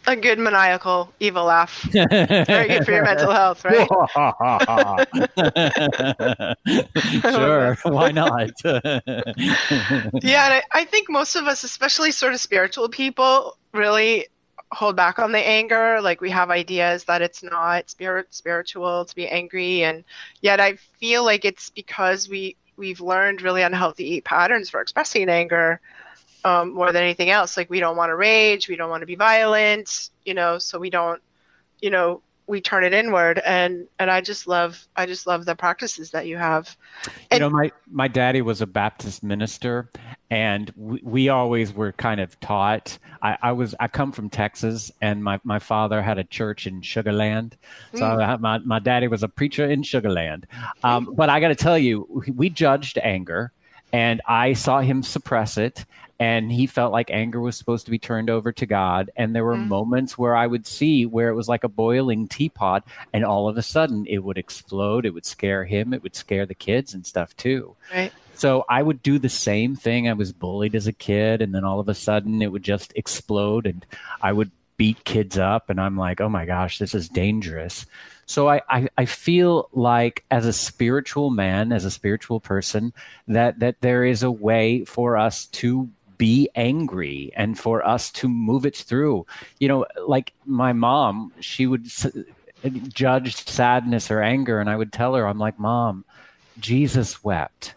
a 0.08 0.16
good 0.16 0.40
maniacal 0.40 1.14
evil 1.20 1.46
laugh. 1.46 1.84
Very 1.92 2.68
good 2.68 2.86
for 2.86 2.92
your 2.92 3.04
mental 3.04 3.32
health, 3.32 3.66
right? 3.66 3.88
sure, 7.22 7.78
why 7.84 8.12
not? 8.12 8.52
yeah, 10.24 10.50
I, 10.50 10.64
I 10.72 10.86
think 10.86 11.10
most 11.10 11.36
of 11.36 11.48
us, 11.48 11.64
especially 11.64 12.12
sort 12.12 12.34
of 12.34 12.40
spiritual 12.40 12.90
people, 12.90 13.58
really 13.74 14.28
hold 14.72 14.96
back 14.96 15.20
on 15.20 15.32
the 15.32 15.40
anger. 15.40 16.00
Like 16.02 16.22
we 16.22 16.30
have 16.30 16.50
ideas 16.50 17.04
that 17.06 17.22
it's 17.22 17.44
not 17.44 17.90
spirit 17.90 18.28
spiritual 18.32 19.06
to 19.06 19.16
be 19.16 19.28
angry, 19.28 19.84
and 19.84 20.04
yet 20.42 20.60
I 20.60 20.76
feel 21.00 21.24
like 21.24 21.46
it's 21.46 21.70
because 21.70 22.30
we 22.30 22.56
we've 22.78 23.02
learned 23.02 23.42
really 23.42 23.62
unhealthy 23.62 24.22
patterns 24.22 24.70
for 24.70 24.82
expressing 24.82 25.30
anger 25.30 25.82
um, 26.44 26.74
more 26.74 26.92
than 26.92 27.04
anything 27.04 27.30
else. 27.30 27.58
Like 27.58 27.70
we 27.70 27.80
don't 27.80 27.98
want 27.98 28.10
to 28.10 28.16
rage, 28.16 28.68
we 28.68 28.76
don't 28.76 28.90
want 28.90 29.02
to 29.02 29.08
be 29.08 29.16
violent, 29.16 30.10
you 30.26 30.34
know, 30.34 30.58
so 30.58 30.80
we 30.80 30.90
don't, 30.90 31.22
you 31.82 31.90
know, 31.90 32.22
we 32.48 32.60
turn 32.60 32.84
it 32.84 32.96
inward 32.96 33.40
and 33.46 33.88
and 34.00 34.10
I 34.10 34.22
just 34.22 34.48
love 34.48 34.88
I 34.96 35.06
just 35.06 35.28
love 35.28 35.46
the 35.46 35.56
practices 35.56 36.10
that 36.12 36.26
you 36.26 36.36
have. 36.38 36.76
And, 37.30 37.40
you 37.40 37.40
know, 37.42 37.50
my 37.52 37.72
my 37.92 38.08
daddy 38.08 38.42
was 38.42 38.60
a 38.62 38.66
Baptist 38.66 39.22
minister, 39.22 39.92
and 40.32 40.74
we, 40.76 41.00
we 41.04 41.30
always 41.30 41.72
were 41.72 41.92
kind 41.92 42.20
of 42.20 42.40
taught. 42.40 42.98
I, 43.22 43.38
I, 43.42 43.52
was 43.52 43.76
I 43.80 43.88
come 43.88 44.12
from 44.12 44.30
Texas, 44.30 44.92
and 45.00 45.24
my, 45.24 45.40
my 45.44 45.60
father 45.60 46.02
had 46.02 46.18
a 46.18 46.24
church 46.24 46.66
in 46.66 46.82
Sugarland, 46.82 47.54
so 47.94 48.02
mm. 48.02 48.28
I, 48.28 48.36
my 48.38 48.58
my 48.60 48.80
daddy 48.80 49.08
was 49.08 49.22
a 49.22 49.30
preacher 49.30 49.70
in 49.70 49.84
Sugarland. 49.84 50.46
Um, 50.84 51.14
but 51.14 51.30
I 51.30 51.40
got 51.40 51.50
to 51.50 51.56
tell 51.56 51.78
you, 51.78 52.24
we 52.36 52.50
judged 52.50 52.98
anger 52.98 53.52
and 53.92 54.22
I 54.28 54.54
saw 54.54 54.82
him 54.82 55.04
suppress 55.04 55.58
it 55.58 55.86
and 56.20 56.52
he 56.52 56.68
felt 56.68 56.92
like 56.92 57.10
anger 57.12 57.40
was 57.40 57.56
supposed 57.56 57.86
to 57.86 57.92
be 57.92 57.98
turned 57.98 58.30
over 58.30 58.52
to 58.52 58.66
God. 58.66 59.10
And 59.16 59.34
there 59.34 59.46
were 59.46 59.56
mm. 59.56 59.68
moments 59.68 60.18
where 60.18 60.36
I 60.36 60.48
would 60.48 60.68
see 60.68 61.06
where 61.06 61.30
it 61.30 61.36
was 61.36 61.48
like 61.48 61.64
a 61.64 61.70
boiling 61.70 62.28
teapot, 62.28 62.86
and 63.14 63.24
all 63.24 63.48
of 63.48 63.58
a 63.58 63.62
sudden 63.62 64.06
it 64.06 64.20
would 64.20 64.38
explode. 64.38 65.06
It 65.06 65.14
would 65.14 65.26
scare 65.26 65.64
him. 65.64 65.94
It 65.94 66.04
would 66.04 66.16
scare 66.16 66.46
the 66.46 66.56
kids 66.56 66.94
and 66.94 67.06
stuff 67.06 67.36
too. 67.38 67.76
Right. 67.94 68.12
So 68.36 68.66
I 68.70 68.84
would 68.84 69.02
do 69.02 69.18
the 69.18 69.30
same 69.30 69.76
thing. 69.76 70.10
I 70.10 70.14
was 70.14 70.34
bullied 70.34 70.76
as 70.76 70.88
a 70.88 70.94
kid, 70.94 71.42
and 71.42 71.56
then 71.56 71.64
all 71.64 71.80
of 71.80 71.90
a 71.90 71.96
sudden 71.96 72.42
it 72.42 72.52
would 72.52 72.64
just 72.64 72.92
explode, 72.96 73.66
and 73.66 73.86
I 74.22 74.34
would 74.34 74.52
beat 74.76 75.04
kids 75.04 75.38
up. 75.38 75.70
And 75.70 75.80
I'm 75.80 75.98
like, 75.98 76.22
oh 76.22 76.30
my 76.30 76.46
gosh, 76.46 76.80
this 76.80 76.96
is 76.96 77.10
dangerous. 77.10 77.86
So 78.26 78.48
I, 78.48 78.62
I, 78.70 78.88
I, 78.96 79.06
feel 79.06 79.70
like 79.74 80.24
as 80.30 80.46
a 80.46 80.54
spiritual 80.54 81.32
man, 81.32 81.72
as 81.72 81.84
a 81.84 81.90
spiritual 81.90 82.40
person, 82.40 82.94
that 83.28 83.60
that 83.60 83.82
there 83.82 84.06
is 84.06 84.22
a 84.22 84.30
way 84.30 84.86
for 84.86 85.18
us 85.18 85.48
to 85.48 85.90
be 86.20 86.50
angry 86.54 87.32
and 87.36 87.58
for 87.58 87.84
us 87.88 88.12
to 88.12 88.30
move 88.30 88.68
it 88.68 88.76
through. 88.76 89.26
You 89.60 89.70
know, 89.70 89.86
like 90.06 90.34
my 90.46 90.74
mom, 90.74 91.34
she 91.40 91.66
would 91.66 91.88
s- 91.88 92.06
judge 92.90 93.36
sadness 93.48 94.12
or 94.12 94.22
anger, 94.22 94.60
and 94.60 94.70
I 94.70 94.76
would 94.76 94.94
tell 94.94 95.16
her, 95.16 95.26
I'm 95.26 95.40
like, 95.40 95.58
Mom, 95.58 96.06
Jesus 96.60 97.24
wept. 97.24 97.74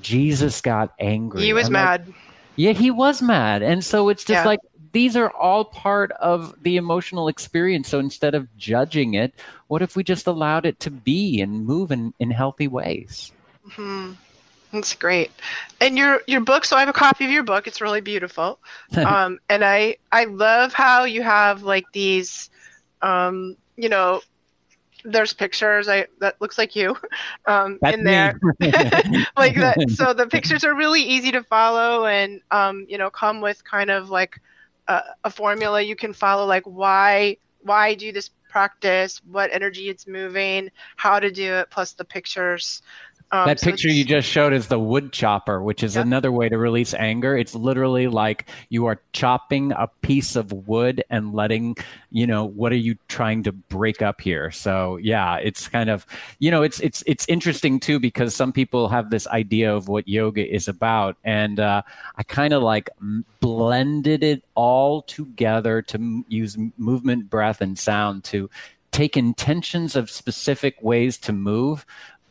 Jesus 0.00 0.60
got 0.60 0.92
angry. 1.00 1.42
He 1.42 1.52
was 1.52 1.66
I'm 1.66 1.72
mad. 1.72 2.06
Like, 2.06 2.16
yeah, 2.54 2.72
he 2.72 2.90
was 2.90 3.20
mad. 3.22 3.62
And 3.62 3.84
so 3.84 4.08
it's 4.10 4.22
just 4.22 4.42
yeah. 4.42 4.46
like 4.46 4.60
these 4.92 5.16
are 5.16 5.30
all 5.30 5.64
part 5.64 6.10
of 6.12 6.54
the 6.62 6.76
emotional 6.76 7.28
experience. 7.28 7.88
So 7.88 7.98
instead 7.98 8.34
of 8.34 8.54
judging 8.56 9.14
it, 9.14 9.34
what 9.68 9.82
if 9.82 9.96
we 9.96 10.04
just 10.04 10.26
allowed 10.26 10.66
it 10.66 10.80
to 10.80 10.90
be 10.90 11.40
and 11.40 11.66
move 11.66 11.90
in, 11.90 12.14
in 12.18 12.30
healthy 12.30 12.68
ways? 12.68 13.32
Mm-hmm. 13.68 14.12
That's 14.76 14.94
great. 14.94 15.30
And 15.80 15.96
your 15.96 16.20
your 16.26 16.40
book. 16.40 16.64
So 16.64 16.76
I 16.76 16.80
have 16.80 16.88
a 16.88 16.92
copy 16.92 17.24
of 17.24 17.30
your 17.30 17.42
book. 17.42 17.66
It's 17.66 17.80
really 17.80 18.00
beautiful. 18.00 18.58
um, 18.96 19.38
and 19.48 19.64
I 19.64 19.96
I 20.12 20.24
love 20.24 20.72
how 20.72 21.04
you 21.04 21.22
have 21.22 21.62
like 21.62 21.84
these, 21.92 22.50
um, 23.02 23.56
you 23.76 23.88
know, 23.88 24.20
there's 25.04 25.32
pictures. 25.32 25.88
I 25.88 26.06
that 26.20 26.40
looks 26.40 26.58
like 26.58 26.76
you, 26.76 26.96
um, 27.46 27.78
in 27.82 28.04
there. 28.04 28.38
like 29.36 29.54
that. 29.56 29.76
So 29.88 30.12
the 30.12 30.26
pictures 30.26 30.64
are 30.64 30.74
really 30.74 31.02
easy 31.02 31.32
to 31.32 31.42
follow, 31.42 32.06
and 32.06 32.40
um, 32.50 32.86
you 32.88 32.98
know, 32.98 33.08
come 33.08 33.40
with 33.40 33.64
kind 33.64 33.90
of 33.90 34.10
like 34.10 34.40
a, 34.88 35.02
a 35.24 35.30
formula 35.30 35.80
you 35.80 35.96
can 35.96 36.12
follow, 36.12 36.44
like 36.44 36.64
why 36.64 37.38
why 37.62 37.94
do 37.94 38.12
this 38.12 38.30
practice, 38.56 39.20
what 39.30 39.50
energy 39.52 39.88
it's 39.90 40.06
moving, 40.06 40.70
how 40.96 41.20
to 41.20 41.30
do 41.30 41.54
it, 41.54 41.68
plus 41.70 41.92
the 41.92 42.04
pictures. 42.04 42.80
Um, 43.32 43.48
that 43.48 43.58
so 43.58 43.66
picture 43.66 43.88
you 43.88 44.04
just 44.04 44.28
showed 44.28 44.52
is 44.52 44.68
the 44.68 44.78
wood 44.78 45.12
chopper, 45.12 45.60
which 45.60 45.82
is 45.82 45.96
another 45.96 46.30
way 46.30 46.48
to 46.48 46.56
release 46.56 46.94
anger. 46.94 47.36
It's 47.36 47.56
literally 47.56 48.06
like 48.06 48.48
you 48.68 48.86
are 48.86 49.00
chopping 49.12 49.72
a 49.72 49.88
piece 50.02 50.36
of 50.36 50.52
wood 50.52 51.02
and 51.10 51.34
letting, 51.34 51.76
you 52.10 52.24
know, 52.24 52.44
what 52.44 52.70
are 52.70 52.76
you 52.76 52.96
trying 53.08 53.42
to 53.42 53.52
break 53.52 54.00
up 54.00 54.20
here? 54.20 54.52
So 54.52 54.96
yeah, 54.98 55.38
it's 55.38 55.66
kind 55.66 55.90
of, 55.90 56.06
you 56.38 56.52
know, 56.52 56.62
it's 56.62 56.78
it's 56.80 57.02
it's 57.04 57.26
interesting 57.28 57.80
too 57.80 57.98
because 57.98 58.32
some 58.32 58.52
people 58.52 58.88
have 58.88 59.10
this 59.10 59.26
idea 59.26 59.74
of 59.74 59.88
what 59.88 60.06
yoga 60.06 60.48
is 60.48 60.68
about, 60.68 61.16
and 61.24 61.58
uh, 61.58 61.82
I 62.14 62.22
kind 62.22 62.52
of 62.52 62.62
like 62.62 62.88
blended 63.40 64.22
it 64.22 64.44
all 64.54 65.02
together 65.02 65.82
to 65.82 65.98
m- 65.98 66.24
use 66.28 66.56
movement, 66.78 67.28
breath, 67.28 67.60
and 67.60 67.76
sound 67.76 68.22
to 68.24 68.48
take 68.92 69.16
intentions 69.16 69.94
of 69.94 70.10
specific 70.10 70.80
ways 70.80 71.18
to 71.18 71.32
move 71.32 71.84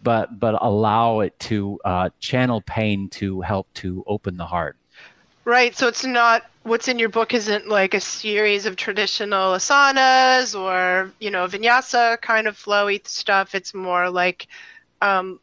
but 0.05 0.39
but 0.39 0.55
allow 0.61 1.19
it 1.19 1.37
to 1.39 1.77
uh, 1.83 2.09
channel 2.21 2.61
pain 2.61 3.09
to 3.09 3.41
help 3.41 3.67
to 3.73 4.05
open 4.07 4.37
the 4.37 4.45
heart. 4.45 4.77
Right. 5.43 5.75
So 5.75 5.87
it's 5.87 6.05
not 6.05 6.43
what's 6.63 6.87
in 6.87 6.97
your 6.97 7.09
book 7.09 7.33
isn't 7.33 7.67
like 7.67 7.93
a 7.93 7.99
series 7.99 8.65
of 8.65 8.75
traditional 8.77 9.53
asanas 9.53 10.57
or 10.57 11.11
you 11.19 11.29
know 11.29 11.45
vinyasa 11.47 12.21
kind 12.21 12.47
of 12.47 12.55
flowy 12.55 13.05
stuff. 13.05 13.53
It's 13.55 13.73
more 13.73 14.09
like 14.09 14.47
um, 15.01 15.39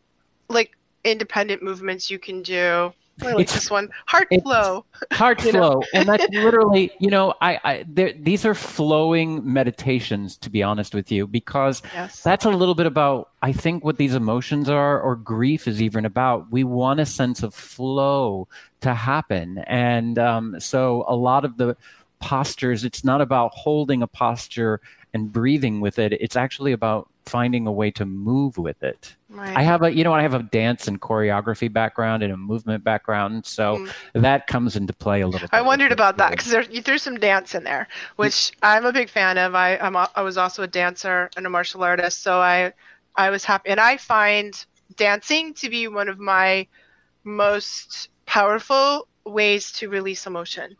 like 0.48 0.70
independent 1.04 1.62
movements 1.62 2.10
you 2.10 2.18
can 2.18 2.42
do 2.42 2.92
I 3.26 3.32
like 3.32 3.42
it's, 3.42 3.54
this 3.54 3.70
one. 3.70 3.88
Heart 4.06 4.28
flow. 4.42 4.84
Heart 5.12 5.40
flow. 5.40 5.82
and 5.94 6.08
that's 6.08 6.28
literally, 6.32 6.90
you 6.98 7.10
know, 7.10 7.34
I, 7.40 7.60
I 7.64 7.84
these 7.86 8.44
are 8.44 8.54
flowing 8.54 9.40
meditations, 9.50 10.36
to 10.38 10.50
be 10.50 10.62
honest 10.62 10.94
with 10.94 11.10
you, 11.10 11.26
because 11.26 11.82
yes. 11.94 12.22
that's 12.22 12.44
a 12.44 12.50
little 12.50 12.74
bit 12.74 12.86
about, 12.86 13.30
I 13.42 13.52
think, 13.52 13.84
what 13.84 13.96
these 13.96 14.14
emotions 14.14 14.68
are, 14.68 15.00
or 15.00 15.16
grief 15.16 15.66
is 15.66 15.82
even 15.82 16.04
about. 16.04 16.50
We 16.50 16.64
want 16.64 17.00
a 17.00 17.06
sense 17.06 17.42
of 17.42 17.54
flow 17.54 18.48
to 18.80 18.94
happen. 18.94 19.58
And 19.66 20.18
um, 20.18 20.60
so 20.60 21.04
a 21.08 21.16
lot 21.16 21.44
of 21.44 21.56
the 21.56 21.76
postures, 22.20 22.84
it's 22.84 23.04
not 23.04 23.20
about 23.20 23.52
holding 23.54 24.02
a 24.02 24.06
posture 24.06 24.80
and 25.14 25.32
breathing 25.32 25.80
with 25.80 25.98
it. 25.98 26.12
It's 26.12 26.36
actually 26.36 26.72
about 26.72 27.08
finding 27.26 27.66
a 27.66 27.72
way 27.72 27.90
to 27.92 28.04
move 28.04 28.58
with 28.58 28.82
it. 28.82 29.14
Right. 29.28 29.56
I 29.56 29.62
have 29.62 29.82
a, 29.82 29.94
you 29.94 30.04
know, 30.04 30.12
I 30.12 30.22
have 30.22 30.34
a 30.34 30.42
dance 30.42 30.88
and 30.88 31.00
choreography 31.00 31.72
background 31.72 32.22
and 32.22 32.32
a 32.32 32.36
movement 32.36 32.84
background, 32.84 33.46
so 33.46 33.78
mm. 33.78 33.92
that 34.14 34.46
comes 34.46 34.76
into 34.76 34.92
play 34.92 35.20
a 35.20 35.26
little. 35.26 35.48
Bit. 35.48 35.54
I 35.54 35.62
wondered 35.62 35.92
about 35.92 36.18
that 36.18 36.30
because 36.30 36.68
you 36.70 36.82
threw 36.82 36.98
some 36.98 37.16
dance 37.16 37.54
in 37.54 37.64
there, 37.64 37.88
which 38.16 38.52
I'm 38.62 38.84
a 38.84 38.92
big 38.92 39.08
fan 39.08 39.38
of. 39.38 39.54
I 39.54 39.76
I'm 39.76 39.96
a, 39.96 40.10
I 40.14 40.22
was 40.22 40.36
also 40.36 40.62
a 40.62 40.66
dancer 40.66 41.30
and 41.36 41.46
a 41.46 41.50
martial 41.50 41.82
artist, 41.82 42.22
so 42.22 42.40
I 42.40 42.72
I 43.16 43.30
was 43.30 43.44
happy, 43.44 43.70
and 43.70 43.80
I 43.80 43.96
find 43.96 44.64
dancing 44.96 45.54
to 45.54 45.70
be 45.70 45.88
one 45.88 46.08
of 46.08 46.18
my 46.18 46.66
most 47.24 48.08
powerful 48.26 49.08
ways 49.24 49.72
to 49.72 49.88
release 49.88 50.26
emotion. 50.26 50.76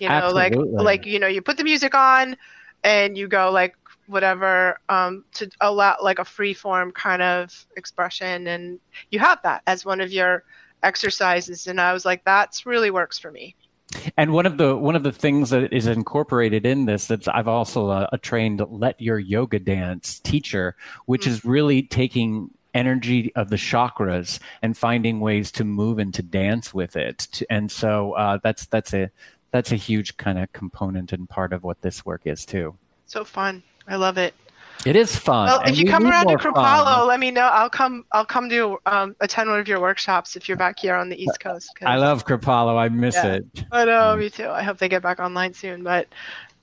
You 0.00 0.08
know, 0.08 0.14
Absolutely. 0.14 0.70
like 0.70 0.84
like 0.84 1.06
you 1.06 1.20
know, 1.20 1.28
you 1.28 1.42
put 1.42 1.56
the 1.56 1.64
music 1.64 1.94
on 1.94 2.36
and 2.84 3.18
you 3.18 3.26
go 3.26 3.50
like 3.50 3.74
whatever 4.06 4.78
um, 4.88 5.24
to 5.32 5.50
allow 5.60 5.96
like 6.02 6.18
a 6.18 6.24
free 6.24 6.54
form 6.54 6.92
kind 6.92 7.22
of 7.22 7.66
expression 7.76 8.46
and 8.46 8.78
you 9.10 9.18
have 9.18 9.40
that 9.42 9.62
as 9.66 9.84
one 9.84 10.00
of 10.00 10.12
your 10.12 10.44
exercises 10.82 11.66
and 11.66 11.80
i 11.80 11.92
was 11.92 12.04
like 12.04 12.22
that's 12.24 12.66
really 12.66 12.90
works 12.90 13.18
for 13.18 13.30
me 13.30 13.56
and 14.16 14.32
one 14.32 14.46
of 14.46 14.58
the 14.58 14.76
one 14.76 14.96
of 14.96 15.02
the 15.02 15.12
things 15.12 15.50
that 15.50 15.72
is 15.72 15.86
incorporated 15.86 16.66
in 16.66 16.84
this 16.84 17.06
that 17.06 17.28
I've 17.28 17.48
also 17.48 17.90
a, 17.90 18.08
a 18.12 18.18
trained 18.18 18.60
let 18.68 19.00
your 19.00 19.18
yoga 19.18 19.58
dance 19.58 20.18
teacher, 20.20 20.76
which 21.06 21.22
mm-hmm. 21.22 21.30
is 21.30 21.44
really 21.44 21.82
taking 21.82 22.50
energy 22.74 23.32
of 23.36 23.50
the 23.50 23.56
chakras 23.56 24.40
and 24.60 24.76
finding 24.76 25.20
ways 25.20 25.52
to 25.52 25.64
move 25.64 25.98
and 25.98 26.12
to 26.14 26.22
dance 26.22 26.74
with 26.74 26.96
it. 26.96 27.42
And 27.48 27.70
so 27.70 28.12
uh, 28.12 28.38
that's 28.42 28.66
that's 28.66 28.92
a 28.92 29.10
that's 29.54 29.70
a 29.70 29.76
huge 29.76 30.16
kind 30.16 30.36
of 30.36 30.52
component 30.52 31.12
and 31.12 31.28
part 31.28 31.52
of 31.52 31.62
what 31.62 31.80
this 31.80 32.04
work 32.04 32.22
is 32.24 32.44
too. 32.44 32.74
So 33.06 33.22
fun. 33.22 33.62
I 33.86 33.94
love 33.94 34.18
it. 34.18 34.34
It 34.84 34.96
is 34.96 35.14
fun. 35.14 35.46
Well, 35.46 35.62
if 35.64 35.78
you 35.78 35.88
come 35.88 36.08
around 36.08 36.26
to 36.26 36.36
Kripalu, 36.36 37.06
let 37.06 37.20
me 37.20 37.30
know. 37.30 37.46
I'll 37.46 37.70
come. 37.70 38.04
I'll 38.10 38.24
come 38.24 38.48
to 38.50 38.78
um, 38.86 39.14
attend 39.20 39.48
one 39.48 39.60
of 39.60 39.68
your 39.68 39.80
workshops 39.80 40.34
if 40.34 40.48
you're 40.48 40.56
back 40.56 40.80
here 40.80 40.96
on 40.96 41.08
the 41.08 41.22
East 41.22 41.38
Coast. 41.38 41.70
I 41.86 41.98
love 41.98 42.26
Kripalu. 42.26 42.76
I 42.76 42.88
miss 42.88 43.14
yeah. 43.14 43.34
it. 43.34 43.64
I 43.70 43.84
know, 43.84 44.10
um, 44.10 44.18
me 44.18 44.28
too. 44.28 44.48
I 44.48 44.64
hope 44.64 44.78
they 44.78 44.88
get 44.88 45.02
back 45.02 45.20
online 45.20 45.54
soon. 45.54 45.84
But 45.84 46.08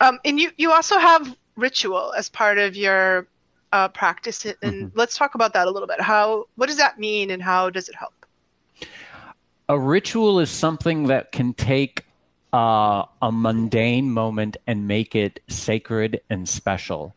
um, 0.02 0.20
and 0.26 0.38
you 0.38 0.52
you 0.58 0.74
also 0.74 1.00
have 1.00 1.34
ritual 1.56 2.14
as 2.18 2.28
part 2.28 2.58
of 2.58 2.76
your 2.76 3.26
uh, 3.72 3.88
practice, 3.88 4.44
and 4.44 4.56
mm-hmm. 4.62 4.88
let's 5.00 5.18
talk 5.18 5.34
about 5.34 5.54
that 5.54 5.68
a 5.68 5.72
little 5.72 5.88
bit. 5.88 6.02
How 6.02 6.46
what 6.56 6.68
does 6.68 6.78
that 6.78 7.00
mean, 7.00 7.32
and 7.32 7.42
how 7.42 7.70
does 7.70 7.88
it 7.88 7.96
help? 7.96 8.26
A 9.70 9.80
ritual 9.80 10.42
is 10.42 10.50
something 10.50 11.08
that 11.08 11.32
can 11.32 11.54
take 11.54 12.04
uh, 12.54 13.06
a 13.22 13.32
mundane 13.32 14.12
moment 14.12 14.58
and 14.68 14.88
make 14.88 15.16
it 15.16 15.42
sacred 15.48 16.22
and 16.30 16.48
special. 16.48 17.16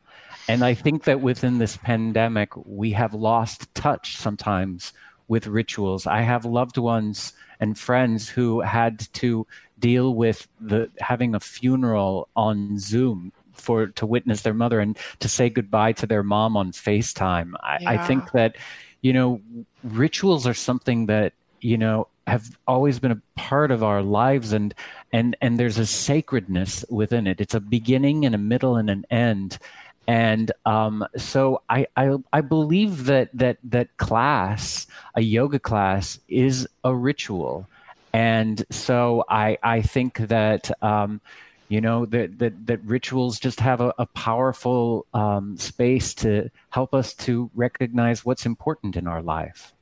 And 0.48 0.64
I 0.64 0.74
think 0.74 1.04
that 1.04 1.20
within 1.20 1.58
this 1.58 1.76
pandemic, 1.76 2.50
we 2.66 2.92
have 2.92 3.14
lost 3.14 3.74
touch 3.74 4.16
sometimes 4.16 4.92
with 5.26 5.46
rituals. 5.46 6.06
I 6.06 6.20
have 6.20 6.44
loved 6.44 6.76
ones 6.76 7.32
and 7.60 7.78
friends 7.78 8.28
who 8.28 8.60
had 8.60 9.00
to 9.14 9.46
deal 9.78 10.14
with 10.14 10.46
the 10.60 10.90
having 11.00 11.34
a 11.34 11.40
funeral 11.40 12.28
on 12.36 12.78
Zoom 12.78 13.32
for 13.52 13.86
to 13.86 14.06
witness 14.06 14.42
their 14.42 14.54
mother 14.54 14.80
and 14.80 14.98
to 15.20 15.28
say 15.28 15.48
goodbye 15.48 15.92
to 15.92 16.06
their 16.06 16.22
mom 16.22 16.56
on 16.56 16.72
FaceTime. 16.72 17.52
I, 17.60 17.78
yeah. 17.80 17.90
I 17.90 18.06
think 18.06 18.32
that 18.32 18.56
you 19.00 19.12
know 19.12 19.40
rituals 19.82 20.46
are 20.46 20.54
something 20.54 21.06
that 21.06 21.32
you 21.64 21.78
know 21.78 22.06
have 22.26 22.56
always 22.66 22.98
been 22.98 23.10
a 23.10 23.20
part 23.36 23.70
of 23.70 23.82
our 23.82 24.02
lives 24.02 24.52
and 24.52 24.74
and 25.12 25.36
and 25.40 25.58
there's 25.58 25.78
a 25.78 25.86
sacredness 25.86 26.84
within 26.90 27.26
it. 27.26 27.40
It's 27.40 27.54
a 27.54 27.60
beginning 27.60 28.24
and 28.24 28.34
a 28.34 28.38
middle 28.38 28.76
and 28.76 28.90
an 28.90 29.04
end. 29.10 29.58
And 30.06 30.52
um, 30.66 31.06
so 31.16 31.62
I, 31.70 31.86
I, 31.96 32.16
I 32.30 32.42
believe 32.42 33.06
that 33.06 33.30
that 33.34 33.56
that 33.64 33.96
class 33.96 34.86
a 35.14 35.22
yoga 35.22 35.58
class 35.58 36.18
is 36.28 36.68
a 36.84 36.94
ritual. 36.94 37.66
And 38.12 38.64
so 38.70 39.24
I 39.28 39.58
I 39.62 39.80
think 39.82 40.18
that 40.18 40.70
um, 40.82 41.20
you 41.68 41.80
know 41.80 42.04
that, 42.06 42.38
that 42.38 42.66
that 42.66 42.84
rituals 42.84 43.38
just 43.38 43.60
have 43.60 43.80
a, 43.80 43.94
a 43.98 44.06
powerful 44.06 45.06
um, 45.14 45.56
space 45.56 46.14
to 46.16 46.50
help 46.70 46.94
us 46.94 47.14
to 47.14 47.50
recognize 47.54 48.24
what's 48.24 48.44
important 48.46 48.96
in 48.96 49.06
our 49.06 49.22
life 49.22 49.73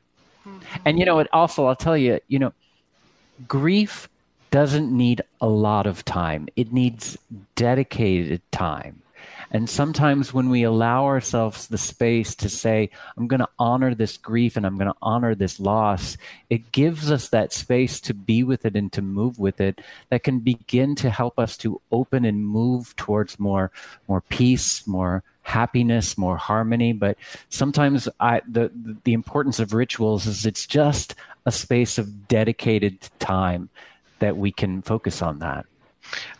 Mm-hmm. 0.47 0.83
And 0.85 0.99
you 0.99 1.05
know, 1.05 1.19
it 1.19 1.29
also 1.33 1.67
I'll 1.67 1.77
tell 1.77 1.97
you, 1.97 2.21
you 2.29 2.39
know, 2.39 2.53
grief 3.49 4.09
doesn't 4.51 4.95
need 4.95 5.23
a 5.41 5.49
lot 5.49 5.87
of 5.87 6.05
time. 6.05 6.49
It 6.57 6.73
needs 6.73 7.17
dedicated 7.57 8.43
time. 8.53 9.03
And 9.51 9.69
sometimes 9.69 10.33
when 10.33 10.49
we 10.49 10.63
allow 10.63 11.05
ourselves 11.05 11.69
the 11.69 11.77
space 11.77 12.35
to 12.37 12.49
say, 12.49 12.89
I'm 13.17 13.29
going 13.29 13.41
to 13.41 13.49
honor 13.59 13.95
this 13.95 14.17
grief 14.17 14.57
and 14.57 14.65
I'm 14.67 14.79
going 14.79 14.91
to 14.91 14.99
honor 15.03 15.35
this 15.35 15.61
loss, 15.61 16.17
it 16.49 16.73
gives 16.73 17.11
us 17.11 17.29
that 17.29 17.53
space 17.53 18.01
to 18.03 18.15
be 18.15 18.43
with 18.43 18.65
it 18.65 18.77
and 18.77 18.91
to 18.95 19.03
move 19.03 19.39
with 19.39 19.61
it 19.61 19.81
that 20.09 20.25
can 20.25 20.39
begin 20.39 20.95
to 20.97 21.11
help 21.11 21.39
us 21.39 21.59
to 21.59 21.81
open 21.93 22.25
and 22.25 22.47
move 22.47 22.97
towards 22.97 23.39
more, 23.39 23.71
more 24.09 24.23
peace, 24.23 24.87
more 24.87 25.23
happiness, 25.43 26.17
more 26.17 26.37
harmony. 26.37 26.93
But 26.93 27.19
sometimes 27.49 28.09
I, 28.21 28.43
the, 28.49 28.71
the 29.05 29.13
importance 29.13 29.61
of 29.61 29.75
rituals 29.75 30.27
is 30.27 30.47
it's 30.47 30.67
just 30.67 31.15
a 31.47 31.53
space 31.53 31.99
of 31.99 32.29
dedicated 32.29 32.99
time 33.19 33.69
that 34.21 34.37
we 34.37 34.53
can 34.53 34.83
focus 34.83 35.21
on 35.23 35.41
that. 35.41 35.67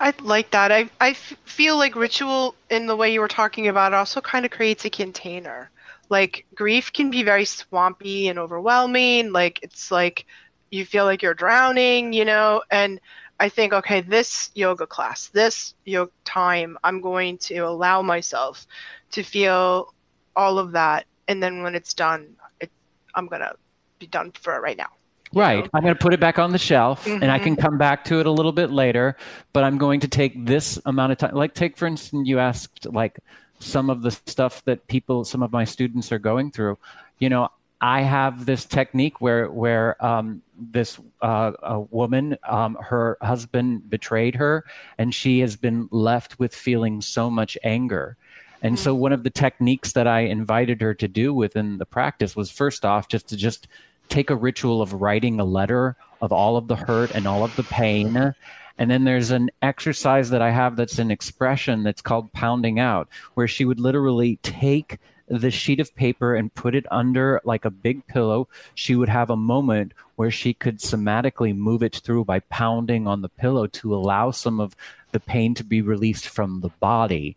I 0.01 0.13
like 0.21 0.51
that. 0.51 0.71
I 0.71 0.91
I 1.01 1.15
feel 1.15 1.77
like 1.77 1.97
ritual 1.97 2.55
in 2.71 2.87
the 2.87 2.97
way 2.97 3.13
you 3.13 3.21
were 3.21 3.29
talking 3.29 3.69
about 3.69 3.95
also 3.95 4.21
kind 4.21 4.45
of 4.45 4.51
creates 4.51 4.85
a 4.85 4.91
container. 4.91 5.71
Like 6.09 6.45
grief 6.55 6.93
can 6.93 7.11
be 7.11 7.23
very 7.23 7.45
swampy 7.45 8.29
and 8.29 8.39
overwhelming. 8.39 9.33
Like 9.33 9.61
it's 9.63 9.91
like 9.91 10.27
you 10.71 10.85
feel 10.85 11.05
like 11.05 11.23
you're 11.23 11.35
drowning, 11.35 12.13
you 12.13 12.25
know, 12.25 12.63
and 12.71 13.01
I 13.43 13.49
think, 13.49 13.73
okay, 13.73 14.01
this 14.03 14.51
yoga 14.55 14.87
class, 14.87 15.27
this 15.27 15.75
yoga 15.85 16.13
time, 16.25 16.79
I'm 16.85 17.01
going 17.01 17.39
to 17.39 17.59
allow 17.59 18.01
myself 18.01 18.69
to 19.11 19.25
feel 19.25 19.93
all 20.37 20.61
of 20.61 20.71
that. 20.73 21.07
And 21.27 21.43
then 21.43 21.65
when 21.65 21.75
it's 21.75 21.93
done, 21.93 22.37
it, 22.61 22.71
I'm 23.17 23.27
going 23.27 23.43
to 23.43 23.57
be 23.99 24.07
done 24.07 24.31
for 24.41 24.55
it 24.55 24.61
right 24.61 24.77
now. 24.77 24.91
Right. 25.35 25.65
Know? 25.65 25.71
I'm 25.75 25.83
going 25.83 25.93
to 25.93 25.99
put 25.99 26.15
it 26.15 26.21
back 26.21 26.39
on 26.39 26.53
the 26.53 26.59
shelf 26.59 27.05
mm-hmm. 27.05 27.21
and 27.21 27.33
I 27.33 27.41
can 27.41 27.55
mm-hmm. 27.55 27.63
come 27.63 27.79
back 27.79 28.05
to 28.05 28.21
it 28.21 28.27
a 28.27 28.31
little 28.31 28.53
bit 28.53 28.71
later, 28.71 29.17
but 29.53 29.65
I'm 29.65 29.77
going 29.77 29.99
to 30.01 30.09
take 30.09 30.47
this 30.47 30.79
amount 30.87 31.11
of 31.11 31.19
time. 31.19 31.35
Like, 31.35 31.53
take, 31.53 31.77
for 31.77 31.87
instance, 31.87 32.29
you 32.29 32.39
asked, 32.39 32.87
like, 32.93 33.19
some 33.59 33.91
of 33.91 34.03
the 34.03 34.13
stuff 34.13 34.65
that 34.67 34.87
people, 34.87 35.25
some 35.25 35.43
of 35.43 35.51
my 35.51 35.65
students 35.65 36.13
are 36.13 36.21
going 36.21 36.53
through. 36.53 36.79
You 37.19 37.29
know, 37.29 37.49
I 37.83 38.03
have 38.03 38.47
this 38.47 38.65
technique 38.65 39.21
where 39.21 39.51
where 39.51 40.03
um, 40.05 40.41
this 40.57 41.01
uh, 41.21 41.51
a 41.63 41.81
woman, 41.81 42.39
um, 42.49 42.79
her 42.81 43.19
husband 43.21 43.91
betrayed 43.91 44.37
her, 44.37 44.65
and 44.99 45.13
she 45.13 45.41
has 45.41 45.57
been 45.57 45.89
left 45.91 46.39
with 46.39 46.55
feeling 46.55 47.01
so 47.01 47.29
much 47.29 47.59
anger. 47.65 48.17
And 48.63 48.79
so, 48.79 48.95
one 48.95 49.13
of 49.13 49.25
the 49.25 49.31
techniques 49.31 49.95
that 49.95 50.07
I 50.07 50.21
invited 50.21 50.81
her 50.81 50.95
to 50.95 51.09
do 51.09 51.35
within 51.35 51.79
the 51.79 51.85
practice 51.85 52.37
was 52.37 52.53
first 52.53 52.85
off 52.85 53.09
just 53.09 53.29
to 53.31 53.37
just 53.37 53.67
take 54.09 54.31
a 54.31 54.37
ritual 54.37 54.81
of 54.81 54.95
writing 54.95 55.41
a 55.41 55.45
letter 55.45 55.97
of 56.21 56.33
all 56.33 56.57
of 56.57 56.69
the 56.69 56.77
hurt 56.77 57.11
and 57.11 57.27
all 57.27 57.43
of 57.43 57.57
the 57.57 57.65
pain. 57.65 58.33
And 58.79 58.91
then 58.91 59.03
there's 59.03 59.33
an 59.33 59.51
exercise 59.61 60.31
that 60.31 60.43
I 60.43 60.51
have 60.51 60.77
that's 60.77 61.01
an 61.01 61.11
expression 61.11 61.83
that's 61.83 62.01
called 62.01 62.33
pounding 62.33 62.79
out, 62.79 63.09
where 63.35 63.49
she 63.49 63.65
would 63.65 63.81
literally 63.81 64.37
take 64.43 64.99
the 65.29 65.51
sheet 65.51 65.81
of 65.81 65.95
paper 65.95 66.35
and 66.35 66.55
put 66.55 66.75
it 66.75 66.87
under 66.91 67.41
like 67.45 67.65
a 67.65 67.71
big 67.71 68.07
pillow. 68.07 68.49
She 68.75 68.95
would 68.95 69.09
have 69.09 69.31
a 69.31 69.37
moment 69.37 69.93
where 70.17 70.31
she 70.31 70.55
could 70.55 70.79
somatically 70.79 71.57
move 71.57 71.83
it 71.83 71.97
through 71.97 72.25
by 72.25 72.41
pounding 72.41 73.07
on 73.07 73.23
the 73.23 73.29
pillow 73.29 73.67
to 73.69 73.95
allow 73.95 74.31
some 74.31 74.61
of 74.61 74.77
the 75.13 75.21
pain 75.21 75.55
to 75.55 75.65
be 75.65 75.83
released 75.83 76.29
from 76.29 76.61
the 76.61 76.71
body 76.81 77.37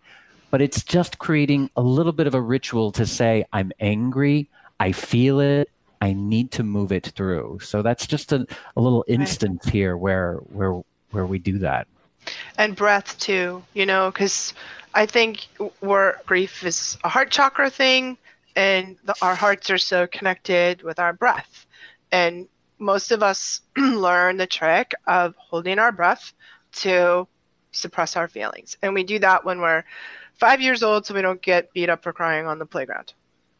but 0.56 0.62
it's 0.62 0.84
just 0.84 1.18
creating 1.18 1.70
a 1.76 1.82
little 1.82 2.14
bit 2.14 2.28
of 2.28 2.34
a 2.34 2.40
ritual 2.40 2.90
to 2.94 3.06
say, 3.06 3.44
I'm 3.52 3.74
angry, 3.82 4.48
I 4.80 4.94
feel 4.94 5.42
it, 5.42 5.70
I 6.00 6.14
need 6.14 6.52
to 6.52 6.64
move 6.64 6.94
it 6.94 7.08
through. 7.08 7.60
So 7.62 7.82
that's 7.82 8.08
just 8.08 8.32
a, 8.32 8.48
a 8.78 8.82
little 8.82 9.04
instance 9.08 9.66
right. 9.66 9.74
here 9.74 9.98
where 9.98 10.36
where 10.54 10.82
where 11.12 11.26
we 11.26 11.40
do 11.40 11.60
that. 11.60 11.88
And 12.58 12.74
breath 12.74 13.20
too, 13.20 13.64
you 13.74 13.86
know, 13.86 14.12
because 14.12 14.54
I 14.96 15.06
think 15.06 15.48
where 15.82 16.22
grief 16.26 16.64
is 16.64 16.98
a 17.04 17.10
heart 17.10 17.30
chakra 17.30 17.70
thing, 17.70 18.18
and 18.56 18.96
the, 19.04 19.14
our 19.22 19.36
hearts 19.36 19.70
are 19.70 19.78
so 19.78 20.08
connected 20.08 20.82
with 20.84 21.00
our 21.00 21.12
breath. 21.12 21.66
And 22.12 22.48
most 22.80 23.12
of 23.12 23.22
us 23.22 23.62
learn 23.78 24.38
the 24.38 24.48
trick 24.48 24.94
of 25.06 25.36
holding 25.38 25.80
our 25.80 25.92
breath 25.92 26.34
to 26.78 27.28
suppress 27.72 28.16
our 28.16 28.30
feelings. 28.30 28.78
And 28.82 28.94
we 28.94 29.04
do 29.04 29.20
that 29.20 29.44
when 29.44 29.60
we're 29.60 29.84
five 30.40 30.62
years 30.62 30.82
old 30.82 31.06
so 31.06 31.14
we 31.14 31.22
don't 31.22 31.42
get 31.42 31.74
beat 31.74 31.90
up 31.90 32.02
for 32.02 32.14
crying 32.14 32.48
on 32.48 32.58
the 32.58 32.66
playground. 32.66 33.14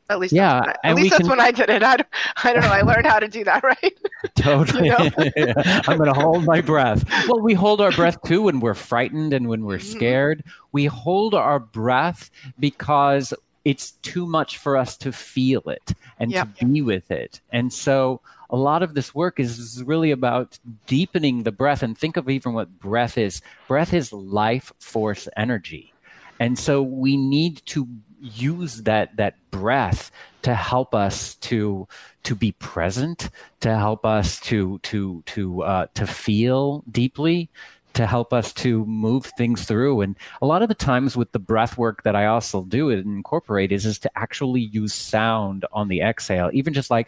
At 0.10 0.20
least, 0.20 0.34
yeah, 0.34 0.62
that's 0.66 0.80
at 0.84 0.96
least 0.96 1.12
that's 1.12 1.22
can... 1.22 1.30
when 1.30 1.40
I 1.40 1.52
did 1.52 1.70
it. 1.70 1.82
I 1.82 1.98
don't, 1.98 2.08
I 2.44 2.54
don't 2.54 2.62
know. 2.62 2.70
I 2.70 2.82
learned 2.82 3.08
how 3.08 3.20
to 3.20 3.28
do 3.28 3.44
that, 3.44 3.64
right? 3.84 3.98
Totally. 4.36 4.92
I'm 4.92 5.98
going 5.98 6.14
to 6.14 6.20
hold 6.20 6.46
my 6.46 6.62
breath. 6.62 7.04
Well, 7.28 7.42
we 7.42 7.54
hold 7.54 7.82
our 7.82 7.92
breath 7.92 8.22
too 8.24 8.44
when 8.44 8.60
we're 8.60 8.76
frightened 8.76 9.34
and 9.34 9.48
when 9.48 9.66
we're 9.66 9.80
scared. 9.80 10.44
We 10.72 10.86
hold 10.86 11.34
our 11.34 11.60
breath 11.60 12.30
because 12.60 13.34
it's 13.64 13.92
too 14.04 14.28
much 14.28 14.60
for 14.60 14.78
us 14.78 14.96
to 14.98 15.12
feel 15.12 15.68
it 15.70 15.94
and 16.20 16.32
yep. 16.32 16.56
to 16.58 16.66
be 16.66 16.82
with 16.84 17.10
it. 17.10 17.42
And 17.52 17.74
so 17.74 18.22
a 18.52 18.56
lot 18.56 18.84
of 18.84 18.94
this 18.94 19.16
work 19.16 19.40
is 19.40 19.84
really 19.84 20.12
about 20.12 20.60
deepening 20.86 21.44
the 21.44 21.52
breath 21.52 21.82
and 21.82 21.98
think 21.98 22.16
of 22.16 22.30
even 22.30 22.54
what 22.54 22.80
breath 22.80 23.18
is. 23.18 23.42
Breath 23.68 23.94
is 23.94 24.14
life 24.14 24.72
force 24.80 25.28
energy. 25.36 25.94
And 26.40 26.60
so 26.60 26.84
we 26.84 27.18
need 27.18 27.66
to 27.68 27.88
use 28.26 28.84
that 28.84 29.16
that 29.18 29.36
breath 29.52 30.12
to 30.42 30.56
help 30.56 30.94
us 30.96 31.36
to 31.36 31.88
to 32.24 32.36
be 32.36 32.52
present, 32.54 33.30
to 33.62 33.76
help 33.76 34.06
us 34.06 34.40
to 34.42 34.80
to 34.80 35.24
to 35.28 35.64
uh, 35.64 35.88
to 35.94 36.08
feel 36.08 36.84
deeply, 36.92 37.50
to 37.94 38.06
help 38.06 38.34
us 38.34 38.54
to 38.54 38.86
move 38.86 39.26
things 39.38 39.66
through. 39.66 40.02
And 40.02 40.16
a 40.42 40.46
lot 40.46 40.62
of 40.62 40.70
the 40.70 40.76
times 40.76 41.16
with 41.16 41.32
the 41.32 41.40
breath 41.40 41.78
work 41.78 42.04
that 42.04 42.16
I 42.16 42.26
also 42.26 42.64
do 42.64 42.90
and 42.90 43.06
incorporate 43.06 43.72
is 43.72 43.86
is 43.86 44.00
to 44.00 44.12
actually 44.16 44.62
use 44.62 44.94
sound 44.94 45.66
on 45.72 45.88
the 45.88 46.02
exhale, 46.02 46.50
even 46.54 46.74
just 46.74 46.90
like 46.92 47.08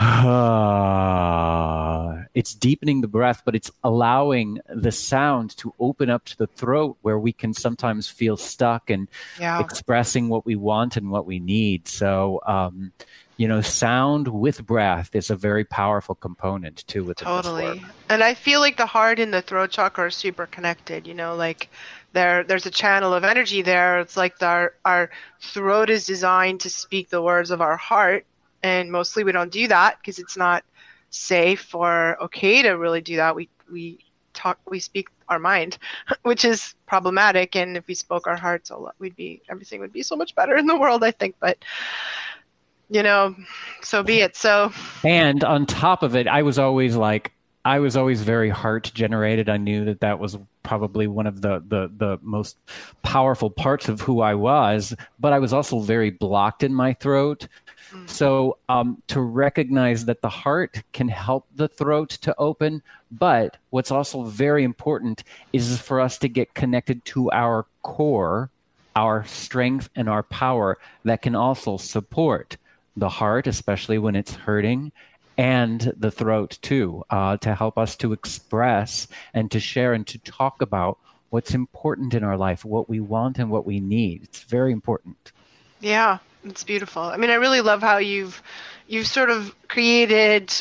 it's 2.34 2.54
deepening 2.54 3.02
the 3.02 3.08
breath, 3.08 3.42
but 3.44 3.54
it's 3.54 3.70
allowing 3.84 4.58
the 4.66 4.90
sound 4.90 5.54
to 5.58 5.74
open 5.78 6.08
up 6.08 6.24
to 6.24 6.38
the 6.38 6.46
throat 6.46 6.96
where 7.02 7.18
we 7.18 7.34
can 7.34 7.52
sometimes 7.52 8.08
feel 8.08 8.38
stuck 8.38 8.88
and 8.88 9.08
yeah. 9.38 9.60
expressing 9.60 10.30
what 10.30 10.46
we 10.46 10.56
want 10.56 10.96
and 10.96 11.10
what 11.10 11.26
we 11.26 11.38
need. 11.38 11.86
So, 11.86 12.40
um, 12.46 12.92
you 13.36 13.46
know, 13.46 13.60
sound 13.60 14.28
with 14.28 14.64
breath 14.64 15.14
is 15.14 15.28
a 15.28 15.36
very 15.36 15.64
powerful 15.64 16.14
component 16.14 16.86
too. 16.86 17.04
With 17.04 17.18
totally, 17.18 17.84
and 18.08 18.24
I 18.24 18.32
feel 18.32 18.60
like 18.60 18.78
the 18.78 18.86
heart 18.86 19.18
and 19.18 19.34
the 19.34 19.42
throat 19.42 19.70
chakra 19.70 20.06
are 20.06 20.10
super 20.10 20.46
connected. 20.46 21.06
You 21.06 21.14
know, 21.14 21.34
like 21.34 21.68
there 22.14 22.42
there's 22.42 22.64
a 22.64 22.70
channel 22.70 23.12
of 23.12 23.24
energy 23.24 23.60
there. 23.60 24.00
It's 24.00 24.16
like 24.16 24.42
our 24.42 24.72
our 24.84 25.10
throat 25.40 25.90
is 25.90 26.06
designed 26.06 26.60
to 26.60 26.70
speak 26.70 27.10
the 27.10 27.20
words 27.20 27.50
of 27.50 27.60
our 27.60 27.76
heart 27.76 28.24
and 28.62 28.90
mostly 28.90 29.24
we 29.24 29.32
don't 29.32 29.52
do 29.52 29.68
that 29.68 29.98
because 29.98 30.18
it's 30.18 30.36
not 30.36 30.64
safe 31.10 31.74
or 31.74 32.22
okay 32.22 32.62
to 32.62 32.70
really 32.70 33.00
do 33.00 33.16
that. 33.16 33.34
We 33.34 33.48
we 33.70 33.98
talk 34.34 34.58
we 34.68 34.80
speak 34.80 35.08
our 35.28 35.38
mind, 35.38 35.78
which 36.22 36.44
is 36.44 36.74
problematic. 36.86 37.56
And 37.56 37.76
if 37.76 37.86
we 37.86 37.94
spoke 37.94 38.26
our 38.26 38.36
hearts, 38.36 38.70
a 38.70 38.76
lot, 38.76 38.94
we'd 38.98 39.16
be 39.16 39.42
everything 39.48 39.80
would 39.80 39.92
be 39.92 40.02
so 40.02 40.16
much 40.16 40.34
better 40.34 40.56
in 40.56 40.66
the 40.66 40.76
world. 40.76 41.04
I 41.04 41.10
think, 41.10 41.36
but 41.40 41.58
you 42.90 43.02
know, 43.02 43.34
so 43.82 44.02
be 44.02 44.20
it. 44.20 44.36
So. 44.36 44.72
And 45.04 45.44
on 45.44 45.66
top 45.66 46.02
of 46.02 46.16
it, 46.16 46.26
I 46.26 46.42
was 46.42 46.58
always 46.58 46.96
like. 46.96 47.32
I 47.62 47.78
was 47.78 47.94
always 47.94 48.22
very 48.22 48.48
heart 48.48 48.90
generated. 48.94 49.50
I 49.50 49.58
knew 49.58 49.84
that 49.84 50.00
that 50.00 50.18
was 50.18 50.38
probably 50.62 51.06
one 51.06 51.26
of 51.26 51.42
the, 51.42 51.62
the, 51.68 51.90
the 51.94 52.18
most 52.22 52.56
powerful 53.02 53.50
parts 53.50 53.88
of 53.88 54.00
who 54.00 54.22
I 54.22 54.34
was, 54.34 54.94
but 55.18 55.34
I 55.34 55.40
was 55.40 55.52
also 55.52 55.80
very 55.80 56.08
blocked 56.08 56.62
in 56.62 56.72
my 56.72 56.94
throat. 56.94 57.48
So, 58.06 58.58
um, 58.68 59.02
to 59.08 59.20
recognize 59.20 60.04
that 60.04 60.22
the 60.22 60.28
heart 60.28 60.82
can 60.92 61.08
help 61.08 61.46
the 61.54 61.68
throat 61.68 62.10
to 62.22 62.34
open, 62.38 62.82
but 63.10 63.56
what's 63.70 63.90
also 63.90 64.24
very 64.24 64.64
important 64.64 65.24
is 65.52 65.80
for 65.80 66.00
us 66.00 66.18
to 66.18 66.28
get 66.28 66.54
connected 66.54 67.04
to 67.06 67.30
our 67.30 67.66
core, 67.82 68.50
our 68.94 69.24
strength, 69.24 69.88
and 69.96 70.08
our 70.08 70.22
power 70.22 70.78
that 71.04 71.22
can 71.22 71.34
also 71.34 71.76
support 71.76 72.56
the 72.96 73.08
heart, 73.08 73.46
especially 73.46 73.98
when 73.98 74.14
it's 74.16 74.34
hurting, 74.34 74.92
and 75.36 75.92
the 75.96 76.10
throat 76.10 76.58
too, 76.60 77.02
uh, 77.10 77.36
to 77.38 77.54
help 77.54 77.78
us 77.78 77.96
to 77.96 78.12
express 78.12 79.08
and 79.32 79.50
to 79.50 79.58
share 79.58 79.94
and 79.94 80.06
to 80.06 80.18
talk 80.18 80.60
about 80.60 80.98
what's 81.30 81.54
important 81.54 82.12
in 82.12 82.22
our 82.22 82.36
life, 82.36 82.64
what 82.64 82.88
we 82.88 83.00
want 83.00 83.38
and 83.38 83.50
what 83.50 83.64
we 83.64 83.80
need. 83.80 84.22
It's 84.24 84.42
very 84.42 84.72
important. 84.72 85.32
Yeah, 85.80 86.18
it's 86.44 86.64
beautiful. 86.64 87.02
I 87.02 87.16
mean, 87.16 87.30
I 87.30 87.34
really 87.34 87.60
love 87.60 87.82
how 87.82 87.98
you've 87.98 88.42
you've 88.86 89.06
sort 89.06 89.30
of 89.30 89.54
created 89.68 90.52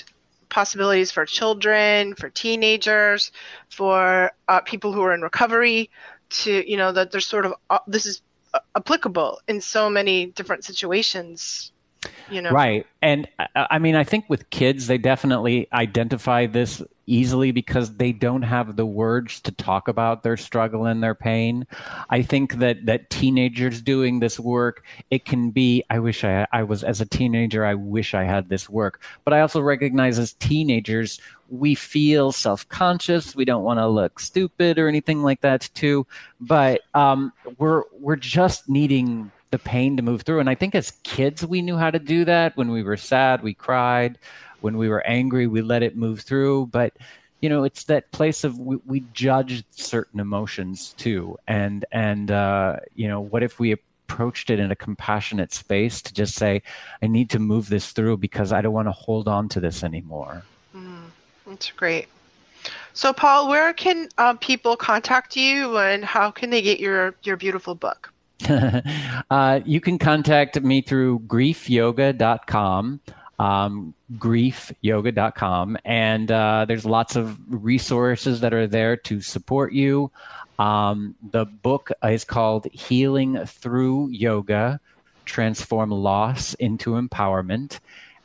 possibilities 0.50 1.12
for 1.12 1.26
children, 1.26 2.16
for 2.16 2.30
teenagers, 2.30 3.32
for 3.70 4.32
uh, 4.48 4.62
people 4.62 4.94
who 4.94 5.02
are 5.02 5.14
in 5.14 5.22
recovery. 5.22 5.90
To 6.30 6.70
you 6.70 6.78
know 6.78 6.92
that 6.92 7.12
there's 7.12 7.28
sort 7.28 7.46
of 7.46 7.54
uh, 7.70 7.80
this 7.88 8.06
is 8.06 8.22
uh, 8.54 8.60
applicable 8.76 9.40
in 9.48 9.62
so 9.62 9.90
many 9.90 10.28
different 10.28 10.64
situations 10.64 11.72
you 12.30 12.42
know? 12.42 12.52
Right. 12.52 12.86
And 13.02 13.28
i 13.56 13.80
mean 13.80 13.96
i 13.96 14.04
think 14.04 14.26
with 14.30 14.50
kids 14.50 14.88
they 14.88 14.98
definitely 14.98 15.68
identify 15.72 16.46
this 16.46 16.82
easily 17.10 17.52
because 17.52 17.96
they 17.96 18.12
don't 18.12 18.44
have 18.44 18.76
the 18.76 18.86
words 18.86 19.42
to 19.42 19.52
talk 19.52 19.88
about 19.88 20.22
their 20.22 20.38
struggle 20.38 20.86
and 20.86 21.02
their 21.02 21.16
pain. 21.16 21.66
I 22.10 22.22
think 22.22 22.60
that 22.60 22.86
that 22.86 23.10
teenagers 23.10 23.82
doing 23.82 24.20
this 24.20 24.40
work 24.40 24.84
it 25.10 25.26
can 25.26 25.50
be 25.50 25.84
i 25.90 25.98
wish 26.00 26.24
i 26.24 26.46
i 26.52 26.64
was 26.64 26.84
as 26.84 27.02
a 27.02 27.06
teenager 27.06 27.66
i 27.66 27.74
wish 27.74 28.14
i 28.14 28.24
had 28.24 28.50
this 28.50 28.70
work. 28.70 29.02
But 29.26 29.34
i 29.34 29.42
also 29.42 29.62
recognize 29.62 30.20
as 30.20 30.34
teenagers 30.34 31.20
we 31.50 31.74
feel 31.74 32.32
self-conscious. 32.32 33.36
We 33.36 33.44
don't 33.44 33.64
want 33.64 33.80
to 33.80 33.88
look 33.88 34.20
stupid 34.20 34.78
or 34.78 34.88
anything 34.88 35.24
like 35.24 35.42
that 35.42 35.68
too. 35.74 36.06
But 36.40 36.82
um, 36.94 37.34
we're 37.58 37.84
we're 38.00 38.16
just 38.16 38.70
needing 38.70 39.32
the 39.52 39.60
pain 39.60 39.98
to 39.98 40.04
move 40.04 40.22
through. 40.22 40.40
And 40.40 40.50
I 40.50 40.56
think 40.56 40.76
as 40.76 40.92
kids, 41.04 41.46
we 41.46 41.62
knew 41.62 41.78
how 41.78 41.92
to 41.92 42.00
do 42.00 42.26
that. 42.26 42.56
When 42.56 42.72
we 42.72 42.84
were 42.84 42.98
sad, 42.98 43.42
we 43.42 43.54
cried. 43.54 44.18
When 44.62 44.78
we 44.78 44.90
were 44.90 45.06
angry, 45.08 45.48
we 45.48 45.62
let 45.62 45.84
it 45.84 45.96
move 45.96 46.22
through. 46.22 46.68
But 46.68 46.94
you 47.42 47.48
know, 47.48 47.64
it's 47.64 47.86
that 47.86 48.12
place 48.12 48.44
of 48.44 48.60
we, 48.60 48.78
we 48.86 49.00
judge 49.14 49.64
certain 49.72 50.20
emotions 50.20 50.94
too. 50.98 51.38
And 51.48 51.86
and 51.92 52.32
uh, 52.32 52.78
you 52.96 53.08
know, 53.08 53.22
what 53.22 53.44
if 53.44 53.60
we 53.60 53.72
approached 54.10 54.50
it 54.50 54.60
in 54.60 54.72
a 54.72 54.76
compassionate 54.76 55.54
space 55.54 56.02
to 56.02 56.14
just 56.14 56.36
say, 56.36 56.62
I 57.02 57.08
need 57.08 57.30
to 57.32 57.40
move 57.40 57.70
this 57.70 57.92
through 57.92 58.18
because 58.18 58.52
I 58.52 58.62
don't 58.62 58.74
want 58.74 58.88
to 58.88 58.92
hold 58.92 59.28
on 59.28 59.48
to 59.50 59.60
this 59.60 59.84
anymore. 59.84 60.44
Mm, 60.76 61.06
that's 61.48 61.72
great. 61.72 62.08
So, 62.94 63.14
Paul, 63.14 63.48
where 63.48 63.72
can 63.72 64.10
uh, 64.18 64.34
people 64.34 64.76
contact 64.76 65.38
you, 65.38 65.78
and 65.78 66.04
how 66.04 66.32
can 66.32 66.50
they 66.50 66.62
get 66.62 66.80
your 66.80 67.16
your 67.24 67.38
beautiful 67.38 67.76
book? 67.76 68.12
uh, 69.30 69.60
you 69.66 69.82
can 69.82 69.98
contact 69.98 70.62
me 70.62 70.82
through 70.82 71.20
griefyoga.com. 71.20 73.00
Um, 73.38 73.94
griefyoga.com. 74.18 75.78
And 75.86 76.30
uh, 76.32 76.66
there's 76.68 76.86
lots 76.86 77.16
of 77.16 77.40
resources 77.48 78.42
that 78.42 78.54
are 78.54 78.68
there 78.68 78.98
to 78.98 79.22
support 79.22 79.72
you. 79.72 80.12
Um, 80.58 81.16
the 81.32 81.46
book 81.46 81.92
is 82.04 82.26
called 82.26 82.66
Healing 82.74 83.46
Through 83.46 84.10
Yoga 84.10 84.82
Transform 85.24 85.92
Loss 85.92 86.54
into 86.56 86.92
Empowerment. 86.92 87.80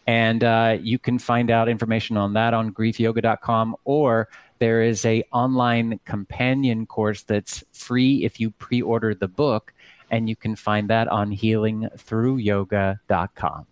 And 0.07 0.43
uh, 0.43 0.79
you 0.81 0.99
can 0.99 1.19
find 1.19 1.51
out 1.51 1.69
information 1.69 2.17
on 2.17 2.35
that 2.35 2.53
on 2.53 2.73
griefyoga.com 2.73 3.77
or 3.85 4.29
there 4.59 4.83
is 4.83 5.05
a 5.05 5.23
online 5.33 6.01
companion 6.05 6.87
course 6.87 7.23
that's 7.23 7.65
free 7.73 8.25
if 8.25 8.41
you 8.41 8.51
pre-order 8.51 9.15
the 9.15 9.29
book 9.29 9.73
and 10.15 10.29
you 10.29 10.37
can 10.37 10.55
find 10.55 10.91
that 10.91 11.09
on 11.09 11.35
healingthroughyoga.com. 11.35 13.67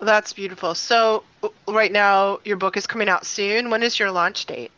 That's 0.00 0.32
beautiful. 0.32 0.74
So, 0.74 1.22
right 1.66 1.92
now, 1.92 2.38
your 2.44 2.56
book 2.56 2.78
is 2.78 2.86
coming 2.86 3.08
out 3.08 3.26
soon. 3.26 3.68
When 3.68 3.82
is 3.82 3.98
your 3.98 4.10
launch 4.10 4.46
date? 4.46 4.72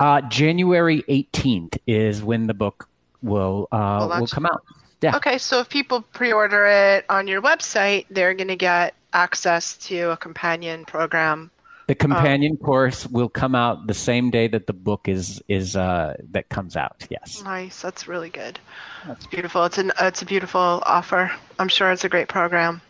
Uh, 0.00 0.20
January 0.22 1.02
18th 1.08 1.78
is 1.86 2.22
when 2.22 2.46
the 2.46 2.54
book 2.54 2.86
will 3.22 3.68
uh, 3.72 4.08
will, 4.10 4.20
will 4.20 4.26
come 4.26 4.44
out. 4.44 4.62
Yeah. 5.00 5.16
Okay, 5.16 5.38
so 5.38 5.60
if 5.60 5.68
people 5.68 6.02
pre-order 6.02 6.66
it 6.66 7.06
on 7.08 7.28
your 7.28 7.40
website, 7.40 8.06
they're 8.10 8.34
going 8.34 8.48
to 8.48 8.56
get 8.56 8.94
access 9.12 9.76
to 9.78 10.10
a 10.10 10.16
companion 10.16 10.84
program. 10.84 11.50
The 11.86 11.94
companion 11.94 12.52
um, 12.52 12.58
course 12.58 13.06
will 13.06 13.28
come 13.28 13.54
out 13.54 13.86
the 13.86 13.94
same 13.94 14.30
day 14.30 14.48
that 14.48 14.66
the 14.66 14.72
book 14.72 15.06
is 15.08 15.42
is 15.48 15.76
uh, 15.76 16.14
that 16.30 16.48
comes 16.48 16.76
out. 16.76 17.06
Yes. 17.10 17.42
Nice. 17.42 17.82
That's 17.82 18.08
really 18.08 18.30
good. 18.30 18.58
That's 19.06 19.26
beautiful. 19.26 19.64
It's 19.64 19.78
an 19.78 19.92
it's 20.00 20.22
a 20.22 20.26
beautiful 20.26 20.82
offer. 20.86 21.30
I'm 21.58 21.68
sure 21.68 21.92
it's 21.92 22.04
a 22.04 22.08
great 22.08 22.28
program. 22.28 22.80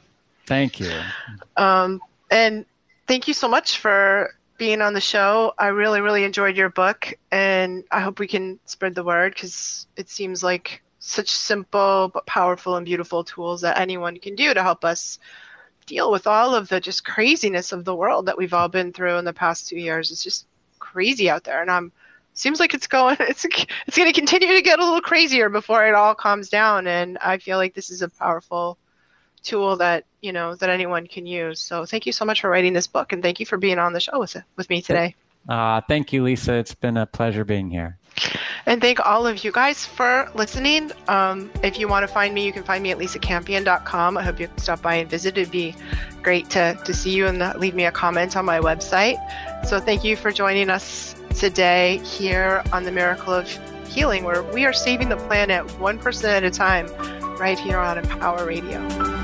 Thank 0.47 0.79
you. 0.79 0.93
Um, 1.57 2.01
and 2.31 2.67
thank 3.07 3.27
you 3.27 3.35
so 3.35 3.49
much 3.49 3.79
for 3.79 4.35
being 4.59 4.81
on 4.81 4.95
the 4.95 5.01
show. 5.01 5.55
I 5.59 5.69
really, 5.69 6.01
really 6.01 6.25
enjoyed 6.25 6.57
your 6.57 6.71
book, 6.71 7.15
and 7.31 7.85
I 7.91 8.01
hope 8.01 8.19
we 8.19 8.29
can 8.29 8.59
spread 8.67 8.95
the 8.95 9.03
word 9.03 9.35
because 9.35 9.87
it 9.97 10.09
seems 10.09 10.43
like 10.43 10.83
such 11.01 11.29
simple 11.29 12.11
but 12.15 12.25
powerful 12.27 12.77
and 12.77 12.87
beautiful 12.87 13.25
tools 13.25 13.61
that 13.61 13.79
anyone 13.79 14.19
can 14.19 14.35
do 14.35 14.55
to 14.55 14.63
help 14.63 14.85
us 14.85 15.19
deal 15.87 16.11
with 16.11 16.27
all 16.27 16.55
of 16.55 16.69
the 16.69 16.81
just 16.81 17.05
craziness 17.05 17.73
of 17.73 17.85
the 17.85 17.95
world 17.95 18.27
that 18.27 18.39
we've 18.39 18.55
all 18.55 18.69
been 18.69 18.93
through 18.93 19.17
in 19.17 19.25
the 19.25 19.33
past 19.33 19.69
two 19.69 19.79
years. 19.79 20.11
It's 20.11 20.23
just 20.23 20.47
crazy 20.79 21.29
out 21.31 21.45
there, 21.45 21.61
and 21.61 21.71
I'm 21.71 21.93
seems 22.35 22.59
like 22.61 22.75
it's 22.75 22.87
going 22.87 23.17
it's 23.21 23.45
it's 23.45 23.97
going 23.97 24.13
to 24.13 24.13
continue 24.13 24.49
to 24.49 24.63
get 24.63 24.79
a 24.79 24.85
little 24.85 25.01
crazier 25.01 25.49
before 25.49 25.87
it 25.87 25.95
all 25.95 26.15
calms 26.15 26.49
down. 26.49 26.87
And 26.87 27.19
I 27.19 27.39
feel 27.39 27.59
like 27.59 27.75
this 27.75 27.91
is 27.91 28.03
a 28.03 28.09
powerful 28.09 28.79
tool 29.43 29.77
that 29.77 30.05
you 30.21 30.33
know 30.33 30.55
that 30.57 30.71
anyone 30.71 31.07
can 31.07 31.27
use. 31.27 31.61
So 31.61 31.85
thank 31.85 32.07
you 32.07 32.13
so 32.13 32.25
much 32.25 32.41
for 32.41 32.51
writing 32.51 32.73
this 32.73 32.87
book, 32.87 33.13
and 33.13 33.23
thank 33.23 33.41
you 33.41 33.47
for 33.47 33.57
being 33.57 33.79
on 33.79 33.93
the 33.93 34.01
show 34.01 34.19
with 34.19 34.37
with 34.57 34.69
me 34.71 34.83
today. 34.83 35.15
Uh, 35.49 35.81
thank 35.89 36.13
you, 36.13 36.23
Lisa. 36.23 36.55
It's 36.55 36.75
been 36.75 36.97
a 36.97 37.07
pleasure 37.07 37.45
being 37.45 37.71
here. 37.71 37.99
And 38.67 38.81
thank 38.81 39.05
all 39.05 39.27
of 39.27 39.45
you 39.45 39.53
guys 39.53 39.85
for 39.85 40.31
listening. 40.35 40.91
Um, 41.09 41.51
if 41.63 41.79
you 41.79 41.89
want 41.89 42.07
to 42.07 42.13
find 42.13 42.35
me, 42.35 42.45
you 42.45 42.53
can 42.53 42.63
find 42.63 42.83
me 42.83 42.91
at 42.91 42.99
lisacampion.com. 42.99 44.17
I 44.17 44.23
hope 44.23 44.41
you 44.41 44.49
stop 44.57 44.83
by 44.83 44.97
and 44.97 45.11
visit. 45.11 45.37
It'd 45.37 45.51
be 45.51 45.75
great 46.23 46.49
to, 46.51 46.79
to 46.85 46.95
see 46.95 47.11
you 47.11 47.27
and 47.27 47.59
leave 47.61 47.75
me 47.75 47.85
a 47.85 47.93
comment 47.93 48.37
on 48.37 48.45
my 48.45 48.61
website. 48.61 49.17
So 49.67 49.81
thank 49.81 50.05
you 50.05 50.17
for 50.17 50.33
joining 50.33 50.71
us 50.71 51.15
today 51.37 51.99
here 51.99 52.63
on 52.73 52.85
the 52.85 52.93
Miracle 52.93 53.33
of 53.33 53.49
Healing, 53.89 54.25
where 54.25 54.43
we 54.43 54.65
are 54.65 54.73
saving 54.73 55.09
the 55.09 55.17
planet 55.17 55.79
one 55.79 55.99
person 55.99 56.31
at 56.31 56.45
a 56.45 56.51
time 56.51 56.87
right 57.39 57.59
here 57.59 57.79
on 57.79 57.99
Empower 57.99 58.47
Radio. 58.47 59.24